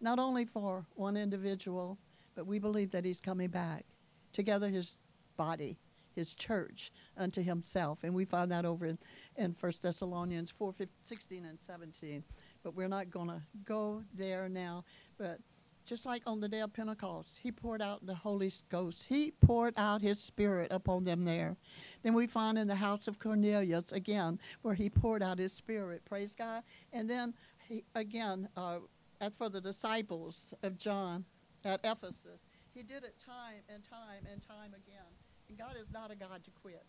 Not 0.00 0.18
only 0.18 0.44
for 0.44 0.84
one 0.94 1.16
individual, 1.16 1.98
but 2.34 2.46
we 2.46 2.58
believe 2.58 2.90
that 2.90 3.04
he's 3.04 3.20
coming 3.20 3.48
back 3.48 3.84
together 4.32 4.68
his 4.68 4.98
body, 5.36 5.78
his 6.14 6.34
church, 6.34 6.90
unto 7.16 7.42
himself. 7.42 7.98
And 8.02 8.14
we 8.14 8.24
find 8.24 8.50
that 8.50 8.64
over 8.64 8.86
in, 8.86 8.98
in 9.36 9.54
1 9.58 9.72
Thessalonians 9.82 10.50
4 10.50 10.72
15, 10.72 10.88
16 11.02 11.44
and 11.44 11.60
17. 11.60 12.24
But 12.62 12.74
we're 12.74 12.88
not 12.88 13.10
going 13.10 13.28
to 13.28 13.42
go 13.64 14.02
there 14.14 14.48
now. 14.48 14.84
But 15.18 15.40
just 15.84 16.06
like 16.06 16.22
on 16.26 16.40
the 16.40 16.48
day 16.48 16.60
of 16.60 16.72
Pentecost, 16.72 17.40
he 17.42 17.50
poured 17.50 17.82
out 17.82 18.06
the 18.06 18.14
Holy 18.14 18.50
Ghost. 18.68 19.06
He 19.08 19.32
poured 19.32 19.74
out 19.76 20.00
his 20.00 20.20
spirit 20.20 20.70
upon 20.70 21.04
them 21.04 21.24
there. 21.24 21.56
Then 22.02 22.14
we 22.14 22.26
find 22.26 22.56
in 22.56 22.68
the 22.68 22.76
house 22.76 23.08
of 23.08 23.18
Cornelius 23.18 23.92
again, 23.92 24.38
where 24.62 24.74
he 24.74 24.88
poured 24.88 25.22
out 25.22 25.38
his 25.38 25.52
spirit. 25.52 26.04
Praise 26.04 26.34
God. 26.36 26.62
And 26.92 27.10
then 27.10 27.34
he, 27.68 27.84
again, 27.94 28.48
uh, 28.56 28.78
as 29.20 29.32
for 29.36 29.48
the 29.48 29.60
disciples 29.60 30.54
of 30.62 30.78
John 30.78 31.24
at 31.64 31.80
Ephesus, 31.84 32.40
he 32.74 32.82
did 32.82 33.04
it 33.04 33.14
time 33.24 33.62
and 33.72 33.82
time 33.84 34.26
and 34.30 34.42
time 34.42 34.74
again. 34.74 35.10
God 35.58 35.74
is 35.80 35.90
not 35.92 36.10
a 36.10 36.16
God 36.16 36.44
to 36.44 36.50
quit. 36.62 36.84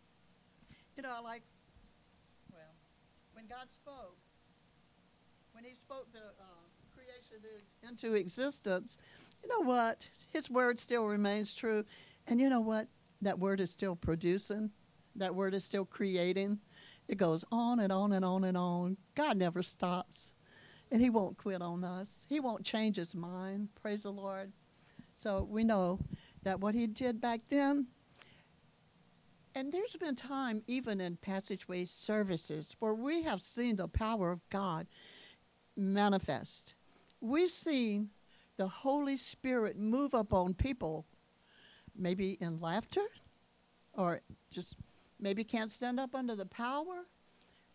You 0.95 1.03
know, 1.03 1.09
I 1.15 1.21
like, 1.21 1.43
well, 2.51 2.61
when 3.33 3.47
God 3.47 3.69
spoke, 3.69 4.17
when 5.53 5.63
he 5.63 5.75
spoke 5.75 6.11
the 6.11 6.19
uh, 6.19 6.63
creation 6.93 7.43
into 7.87 8.15
existence, 8.15 8.97
you 9.41 9.49
know 9.49 9.67
what? 9.67 10.07
His 10.31 10.49
word 10.49 10.79
still 10.79 11.05
remains 11.05 11.53
true. 11.53 11.85
And 12.27 12.39
you 12.39 12.49
know 12.49 12.61
what? 12.61 12.87
That 13.21 13.39
word 13.39 13.59
is 13.59 13.71
still 13.71 13.95
producing. 13.95 14.71
That 15.15 15.35
word 15.35 15.53
is 15.53 15.63
still 15.63 15.85
creating. 15.85 16.59
It 17.07 17.17
goes 17.17 17.43
on 17.51 17.79
and 17.79 17.91
on 17.91 18.13
and 18.13 18.23
on 18.23 18.43
and 18.43 18.57
on. 18.57 18.97
God 19.15 19.37
never 19.37 19.61
stops. 19.61 20.33
And 20.91 21.01
he 21.01 21.09
won't 21.09 21.37
quit 21.37 21.61
on 21.61 21.83
us. 21.83 22.25
He 22.29 22.39
won't 22.39 22.63
change 22.63 22.97
his 22.97 23.15
mind. 23.15 23.69
Praise 23.81 24.03
the 24.03 24.11
Lord. 24.11 24.51
So 25.13 25.47
we 25.49 25.63
know 25.63 25.99
that 26.43 26.59
what 26.59 26.75
he 26.75 26.87
did 26.87 27.21
back 27.21 27.41
then, 27.49 27.87
and 29.55 29.71
there's 29.71 29.95
been 29.95 30.15
time 30.15 30.63
even 30.67 30.99
in 30.99 31.17
passageway 31.17 31.85
services 31.85 32.75
where 32.79 32.93
we 32.93 33.23
have 33.23 33.41
seen 33.41 33.75
the 33.75 33.87
power 33.87 34.31
of 34.31 34.47
God 34.49 34.87
manifest. 35.75 36.73
We've 37.21 37.49
seen 37.49 38.09
the 38.57 38.67
Holy 38.67 39.17
Spirit 39.17 39.77
move 39.77 40.13
upon 40.13 40.53
people, 40.53 41.05
maybe 41.95 42.37
in 42.39 42.57
laughter, 42.57 43.05
or 43.93 44.21
just 44.51 44.75
maybe 45.19 45.43
can't 45.43 45.71
stand 45.71 45.99
up 45.99 46.15
under 46.15 46.35
the 46.35 46.45
power, 46.45 47.05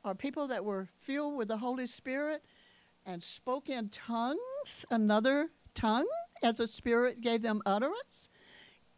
or 0.05 0.15
people 0.15 0.47
that 0.49 0.65
were 0.65 0.89
filled 0.99 1.37
with 1.37 1.49
the 1.49 1.59
Holy 1.59 1.87
Spirit 1.87 2.45
and 3.07 3.23
spoke 3.23 3.69
in 3.69 3.89
tongues, 3.89 4.85
another 4.91 5.51
tongue 5.75 6.09
as 6.43 6.59
the 6.59 6.69
Spirit 6.69 7.21
gave 7.21 7.43
them 7.43 7.63
utterance. 7.65 8.29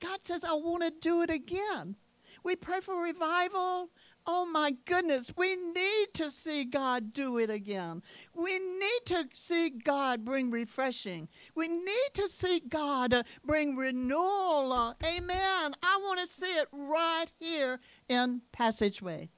God 0.01 0.21
says, 0.23 0.45
I 0.45 0.55
want 0.55 0.83
to 0.83 0.91
do 0.91 1.23
it 1.23 1.31
again. 1.31 1.97
We 2.43 2.57
pray 2.57 2.81
for 2.81 3.03
revival. 3.03 3.91
Oh 4.27 4.47
my 4.47 4.73
goodness, 4.85 5.33
we 5.37 5.57
need 5.57 6.09
to 6.15 6.31
see 6.31 6.65
God 6.65 7.13
do 7.13 7.39
it 7.39 7.51
again. 7.51 8.03
We 8.35 8.59
need 8.59 9.01
to 9.07 9.29
see 9.33 9.71
God 9.71 10.25
bring 10.25 10.51
refreshing. 10.51 11.29
We 11.55 11.69
need 11.69 12.11
to 12.15 12.29
see 12.29 12.61
God 12.61 13.15
uh, 13.15 13.23
bring 13.45 13.77
renewal. 13.77 14.95
Amen. 15.03 15.75
I 15.83 16.01
want 16.03 16.21
to 16.21 16.27
see 16.27 16.53
it 16.53 16.69
right 16.73 17.27
here 17.39 17.81
in 18.09 18.43
Passageway. 18.53 19.31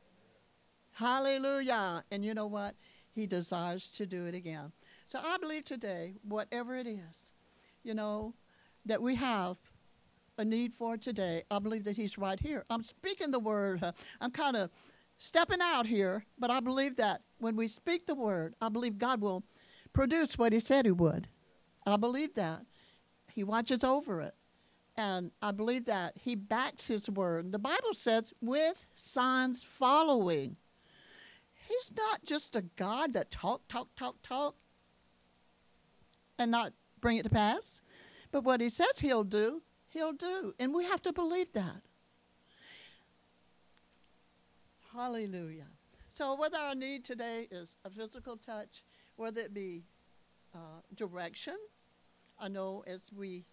Hallelujah. 0.93 2.05
And 2.11 2.25
you 2.25 2.35
know 2.35 2.47
what? 2.47 2.75
He 3.15 3.27
desires 3.27 3.91
to 3.91 4.07
do 4.07 4.27
it 4.27 4.35
again. 4.35 4.73
So 5.07 5.21
I 5.23 5.37
believe 5.39 5.65
today, 5.65 6.15
whatever 6.23 6.77
it 6.77 6.87
is, 6.87 7.33
you 7.83 7.95
know, 7.95 8.35
that 8.87 9.01
we 9.01 9.15
have 9.15 9.57
a 10.39 10.45
need 10.45 10.73
for 10.73 10.97
today, 10.97 11.43
I 11.51 11.59
believe 11.59 11.85
that 11.85 11.97
He's 11.97 12.19
right 12.19 12.39
here. 12.41 12.65
I'm 12.71 12.83
speaking 12.83 13.31
the 13.31 13.39
word. 13.39 13.83
I'm 14.21 14.31
kind 14.31 14.57
of 14.57 14.71
stepping 15.19 15.61
out 15.61 15.87
here, 15.87 16.25
but 16.39 16.51
I 16.51 16.61
believe 16.61 16.97
that 16.97 17.23
when 17.39 17.57
we 17.57 17.69
speak 17.69 18.07
the 18.07 18.15
word, 18.15 18.55
I 18.61 18.69
believe 18.69 18.99
God 18.99 19.21
will 19.21 19.45
produce 19.93 20.39
what 20.39 20.53
He 20.53 20.61
said 20.61 20.85
He 20.85 20.93
would. 20.93 21.29
I 21.87 21.97
believe 21.97 22.35
that. 22.35 22.63
He 23.35 23.45
watches 23.45 23.83
over 23.83 24.21
it. 24.21 24.35
And 24.97 25.31
I 25.41 25.53
believe 25.53 25.87
that 25.87 26.15
He 26.17 26.35
backs 26.35 26.89
His 26.89 27.09
word. 27.09 27.53
The 27.53 27.59
Bible 27.59 27.95
says, 27.95 28.33
with 28.41 28.87
signs 28.95 29.63
following. 29.63 30.57
He's 31.69 31.93
not 31.97 32.25
just 32.25 32.57
a 32.57 32.63
God 32.77 33.15
that 33.15 33.31
talk, 33.31 33.63
talk, 33.69 33.89
talk, 33.97 34.17
talk, 34.23 34.57
and 36.39 36.51
not 36.51 36.73
bring 37.01 37.17
it 37.17 37.23
to 37.23 37.31
pass. 37.31 37.81
But 38.31 38.45
what 38.45 38.61
he 38.61 38.69
says 38.69 38.99
he'll 38.99 39.25
do, 39.25 39.63
he'll 39.93 40.13
do. 40.13 40.55
And 40.59 40.75
we 40.75 40.85
have 40.85 41.03
to 41.03 41.13
believe 41.13 41.53
that. 41.53 41.83
Hallelujah. 44.95 45.69
So, 46.09 46.35
whether 46.35 46.59
our 46.59 46.75
need 46.75 47.05
today 47.05 47.49
is 47.51 47.77
a 47.85 47.91
physical 47.91 48.37
touch, 48.37 48.85
whether 49.17 49.41
it 49.41 49.55
be 49.55 49.85
uh, 50.55 50.81
direction, 50.95 51.57
I 52.39 52.49
know 52.49 52.85
as 52.87 53.01
we 53.17 53.47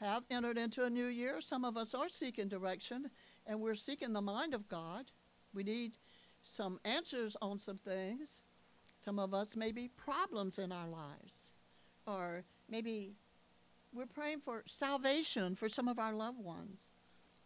have 0.00 0.24
entered 0.30 0.58
into 0.58 0.84
a 0.84 0.90
new 0.90 1.06
year, 1.06 1.40
some 1.40 1.64
of 1.64 1.76
us 1.76 1.94
are 1.94 2.08
seeking 2.10 2.48
direction 2.48 3.10
and 3.46 3.60
we're 3.60 3.74
seeking 3.74 4.12
the 4.12 4.20
mind 4.20 4.52
of 4.52 4.68
God. 4.68 5.06
We 5.54 5.62
need 5.62 5.92
some 6.42 6.78
answers 6.84 7.36
on 7.40 7.58
some 7.58 7.78
things. 7.78 8.42
Some 9.02 9.18
of 9.18 9.32
us 9.32 9.56
may 9.56 9.72
be 9.72 9.88
problems 9.88 10.58
in 10.58 10.72
our 10.72 10.88
lives 10.88 11.50
or 12.06 12.44
maybe 12.68 13.14
we're 13.92 14.06
praying 14.06 14.40
for 14.44 14.62
salvation 14.66 15.56
for 15.56 15.68
some 15.68 15.88
of 15.88 15.98
our 15.98 16.12
loved 16.12 16.38
ones. 16.38 16.90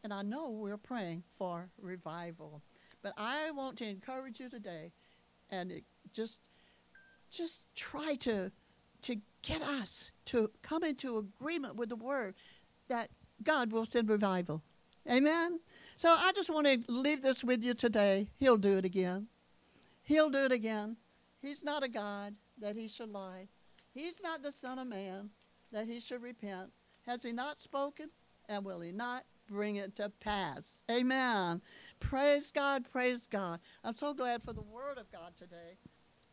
And 0.02 0.12
I 0.12 0.22
know 0.22 0.50
we're 0.50 0.76
praying 0.76 1.24
for 1.38 1.70
revival. 1.80 2.62
But 3.02 3.14
I 3.16 3.50
want 3.50 3.78
to 3.78 3.86
encourage 3.86 4.40
you 4.40 4.48
today 4.48 4.92
and 5.50 5.70
it 5.70 5.84
just 6.12 6.40
just 7.30 7.64
try 7.74 8.14
to 8.16 8.50
to 9.02 9.16
get 9.42 9.60
us 9.60 10.10
to 10.26 10.50
come 10.62 10.82
into 10.82 11.18
agreement 11.18 11.76
with 11.76 11.90
the 11.90 11.96
word 11.96 12.34
that 12.88 13.10
God 13.42 13.72
will 13.72 13.84
send 13.84 14.08
revival. 14.08 14.62
Amen. 15.10 15.60
So 15.96 16.08
I 16.08 16.32
just 16.34 16.48
want 16.48 16.66
to 16.66 16.80
leave 16.88 17.20
this 17.20 17.44
with 17.44 17.62
you 17.62 17.74
today. 17.74 18.28
He'll 18.38 18.56
do 18.56 18.78
it 18.78 18.84
again. 18.86 19.26
He'll 20.02 20.30
do 20.30 20.44
it 20.44 20.52
again. 20.52 20.96
He's 21.42 21.62
not 21.62 21.82
a 21.82 21.88
God 21.88 22.34
that 22.58 22.76
he 22.76 22.88
should 22.88 23.10
lie. 23.10 23.48
He's 23.92 24.22
not 24.22 24.42
the 24.42 24.52
Son 24.52 24.78
of 24.78 24.86
Man 24.86 25.30
that 25.74 25.86
he 25.86 26.00
should 26.00 26.22
repent. 26.22 26.70
Has 27.04 27.22
he 27.22 27.32
not 27.32 27.60
spoken? 27.60 28.08
And 28.48 28.64
will 28.64 28.80
he 28.80 28.92
not 28.92 29.24
bring 29.50 29.76
it 29.76 29.96
to 29.96 30.10
pass? 30.20 30.82
Amen. 30.90 31.60
Praise 32.00 32.50
God, 32.50 32.84
praise 32.90 33.26
God. 33.26 33.58
I'm 33.82 33.96
so 33.96 34.14
glad 34.14 34.42
for 34.42 34.52
the 34.52 34.62
word 34.62 34.98
of 34.98 35.10
God 35.10 35.32
today. 35.36 35.76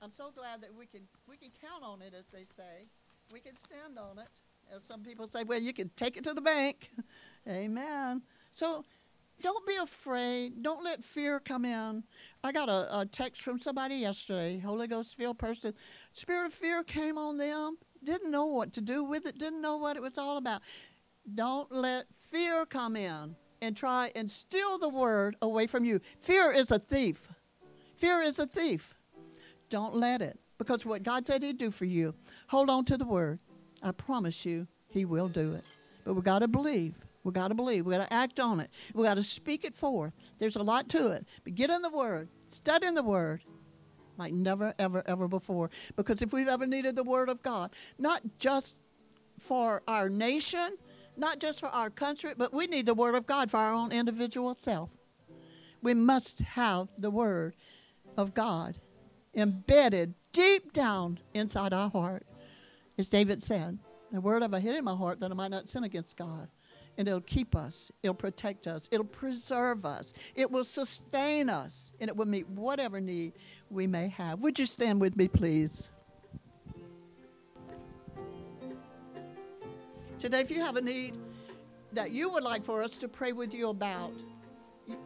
I'm 0.01 0.11
so 0.11 0.31
glad 0.35 0.61
that 0.61 0.73
we 0.73 0.85
can 0.85 1.01
we 1.27 1.37
can 1.37 1.49
count 1.59 1.83
on 1.83 2.01
it 2.01 2.13
as 2.17 2.25
they 2.31 2.45
say. 2.55 2.87
We 3.33 3.39
can 3.39 3.55
stand 3.57 3.97
on 3.97 4.19
it. 4.19 4.27
As 4.75 4.83
some 4.85 5.01
people 5.01 5.27
say, 5.27 5.43
well, 5.43 5.59
you 5.59 5.73
can 5.73 5.89
take 5.95 6.17
it 6.17 6.23
to 6.25 6.33
the 6.33 6.41
bank. 6.41 6.91
Amen. 7.47 8.21
So 8.53 8.85
don't 9.41 9.65
be 9.65 9.75
afraid. 9.75 10.61
Don't 10.61 10.83
let 10.83 11.03
fear 11.03 11.39
come 11.39 11.65
in. 11.65 12.03
I 12.43 12.51
got 12.51 12.69
a, 12.69 12.99
a 12.99 13.05
text 13.05 13.41
from 13.41 13.57
somebody 13.59 13.95
yesterday, 13.95 14.59
Holy 14.59 14.87
Ghost 14.87 15.17
filled 15.17 15.39
person. 15.39 15.73
Spirit 16.13 16.47
of 16.47 16.53
fear 16.53 16.83
came 16.83 17.17
on 17.17 17.37
them. 17.37 17.77
Didn't 18.03 18.31
know 18.31 18.45
what 18.45 18.73
to 18.73 18.81
do 18.81 19.03
with 19.03 19.25
it. 19.25 19.37
Didn't 19.37 19.61
know 19.61 19.77
what 19.77 19.95
it 19.95 20.01
was 20.01 20.17
all 20.17 20.37
about. 20.37 20.61
Don't 21.35 21.71
let 21.71 22.05
fear 22.13 22.65
come 22.65 22.95
in 22.95 23.35
and 23.61 23.77
try 23.77 24.11
and 24.15 24.29
steal 24.29 24.79
the 24.79 24.89
word 24.89 25.35
away 25.41 25.67
from 25.67 25.85
you. 25.85 25.99
Fear 26.17 26.51
is 26.51 26.71
a 26.71 26.79
thief. 26.79 27.27
Fear 27.95 28.23
is 28.23 28.39
a 28.39 28.47
thief. 28.47 28.95
Don't 29.69 29.95
let 29.95 30.21
it. 30.21 30.39
Because 30.57 30.85
what 30.85 31.03
God 31.03 31.25
said 31.25 31.43
He'd 31.43 31.57
do 31.57 31.71
for 31.71 31.85
you, 31.85 32.13
hold 32.47 32.69
on 32.69 32.85
to 32.85 32.97
the 32.97 33.05
word. 33.05 33.39
I 33.83 33.91
promise 33.91 34.45
you, 34.45 34.67
He 34.89 35.05
will 35.05 35.27
do 35.27 35.53
it. 35.53 35.63
But 36.03 36.15
we 36.15 36.21
got 36.21 36.39
to 36.39 36.47
believe. 36.47 36.95
We 37.23 37.31
got 37.31 37.49
to 37.49 37.55
believe. 37.55 37.85
We 37.85 37.95
got 37.95 38.07
to 38.07 38.13
act 38.13 38.39
on 38.39 38.59
it. 38.59 38.69
We 38.93 39.03
got 39.03 39.15
to 39.15 39.23
speak 39.23 39.63
it 39.63 39.75
forth. 39.75 40.13
There's 40.39 40.55
a 40.55 40.63
lot 40.63 40.89
to 40.89 41.11
it. 41.11 41.25
But 41.43 41.55
get 41.55 41.69
in 41.69 41.81
the 41.83 41.89
Word, 41.89 42.29
study 42.47 42.87
in 42.87 42.95
the 42.95 43.03
Word 43.03 43.41
like 44.21 44.33
never, 44.33 44.73
ever, 44.77 45.03
ever 45.05 45.27
before. 45.27 45.69
Because 45.95 46.21
if 46.21 46.31
we've 46.31 46.47
ever 46.47 46.67
needed 46.67 46.95
the 46.95 47.03
Word 47.03 47.29
of 47.29 47.41
God, 47.41 47.71
not 47.97 48.21
just 48.37 48.79
for 49.39 49.81
our 49.87 50.09
nation, 50.09 50.77
not 51.17 51.39
just 51.39 51.59
for 51.59 51.69
our 51.69 51.89
country, 51.89 52.33
but 52.37 52.53
we 52.53 52.67
need 52.67 52.85
the 52.85 52.93
Word 52.93 53.15
of 53.15 53.25
God 53.25 53.49
for 53.49 53.57
our 53.57 53.73
own 53.73 53.91
individual 53.91 54.53
self. 54.53 54.89
We 55.81 55.93
must 55.93 56.41
have 56.41 56.89
the 56.97 57.09
Word 57.09 57.55
of 58.15 58.33
God 58.33 58.75
embedded 59.33 60.13
deep 60.33 60.71
down 60.73 61.19
inside 61.33 61.73
our 61.73 61.89
heart. 61.89 62.25
As 62.97 63.09
David 63.09 63.41
said, 63.41 63.79
the 64.11 64.21
Word 64.21 64.43
have 64.43 64.53
I 64.53 64.59
hid 64.59 64.75
in 64.75 64.83
my 64.83 64.95
heart 64.95 65.19
that 65.21 65.31
I 65.31 65.33
might 65.33 65.51
not 65.51 65.69
sin 65.69 65.83
against 65.83 66.17
God 66.17 66.47
and 66.97 67.07
it'll 67.07 67.21
keep 67.21 67.55
us, 67.55 67.91
it'll 68.03 68.13
protect 68.13 68.67
us, 68.67 68.87
it'll 68.91 69.05
preserve 69.05 69.85
us, 69.85 70.13
it 70.35 70.51
will 70.51 70.63
sustain 70.63 71.49
us, 71.49 71.91
and 71.99 72.09
it 72.09 72.15
will 72.15 72.27
meet 72.27 72.47
whatever 72.49 72.99
need 72.99 73.33
we 73.69 73.87
may 73.87 74.07
have. 74.09 74.39
Would 74.39 74.59
you 74.59 74.65
stand 74.65 75.01
with 75.01 75.15
me, 75.15 75.27
please? 75.27 75.89
Today, 80.19 80.41
if 80.41 80.51
you 80.51 80.61
have 80.61 80.75
a 80.75 80.81
need 80.81 81.17
that 81.93 82.11
you 82.11 82.29
would 82.29 82.43
like 82.43 82.63
for 82.63 82.83
us 82.83 82.97
to 82.97 83.07
pray 83.07 83.31
with 83.31 83.53
you 83.53 83.69
about, 83.69 84.13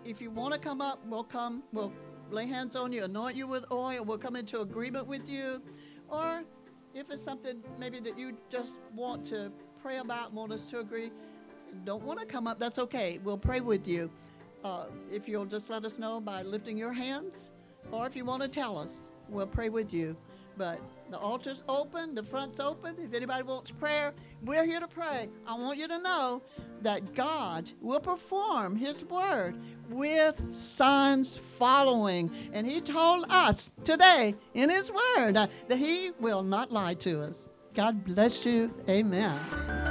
if 0.03 0.19
you 0.19 0.29
want 0.29 0.53
to 0.53 0.59
come 0.59 0.81
up, 0.81 0.99
we'll 1.05 1.23
come, 1.23 1.63
we'll 1.71 1.93
lay 2.31 2.45
hands 2.45 2.75
on 2.75 2.91
you, 2.91 3.03
anoint 3.03 3.35
you 3.35 3.47
with 3.47 3.65
oil, 3.71 4.03
we'll 4.03 4.17
come 4.17 4.35
into 4.35 4.59
agreement 4.59 5.07
with 5.07 5.29
you. 5.29 5.61
Or 6.09 6.43
if 6.93 7.09
it's 7.09 7.23
something 7.23 7.63
maybe 7.79 7.99
that 8.01 8.19
you 8.19 8.37
just 8.49 8.79
want 8.93 9.25
to 9.27 9.51
pray 9.81 9.97
about, 9.97 10.33
want 10.33 10.51
us 10.51 10.65
to 10.67 10.79
agree, 10.79 11.11
don't 11.83 12.03
want 12.03 12.19
to 12.19 12.25
come 12.25 12.47
up, 12.47 12.59
that's 12.59 12.79
okay. 12.79 13.19
We'll 13.23 13.37
pray 13.37 13.59
with 13.59 13.87
you. 13.87 14.09
Uh, 14.63 14.85
if 15.11 15.27
you'll 15.27 15.45
just 15.45 15.69
let 15.69 15.85
us 15.85 15.99
know 15.99 16.19
by 16.19 16.41
lifting 16.41 16.77
your 16.77 16.93
hands, 16.93 17.51
or 17.91 18.07
if 18.07 18.15
you 18.15 18.25
want 18.25 18.41
to 18.41 18.47
tell 18.47 18.77
us, 18.77 18.93
we'll 19.29 19.47
pray 19.47 19.69
with 19.69 19.93
you. 19.93 20.15
But 20.57 20.79
the 21.11 21.17
altar's 21.17 21.63
open, 21.67 22.15
the 22.15 22.23
front's 22.23 22.59
open. 22.59 22.95
If 22.99 23.13
anybody 23.13 23.43
wants 23.43 23.71
prayer, 23.71 24.13
we're 24.43 24.65
here 24.65 24.79
to 24.79 24.87
pray. 24.87 25.29
I 25.45 25.53
want 25.53 25.77
you 25.77 25.87
to 25.87 25.99
know 25.99 26.41
that 26.81 27.13
God 27.13 27.69
will 27.81 27.99
perform 27.99 28.75
His 28.75 29.03
word 29.05 29.57
with 29.89 30.41
signs 30.53 31.37
following. 31.37 32.31
And 32.53 32.65
He 32.65 32.81
told 32.81 33.25
us 33.29 33.71
today 33.83 34.35
in 34.53 34.69
His 34.69 34.91
word 34.91 35.37
uh, 35.37 35.47
that 35.67 35.77
He 35.77 36.11
will 36.19 36.43
not 36.43 36.71
lie 36.71 36.95
to 36.95 37.21
us. 37.21 37.53
God 37.73 38.05
bless 38.05 38.45
you. 38.45 38.73
Amen. 38.89 39.84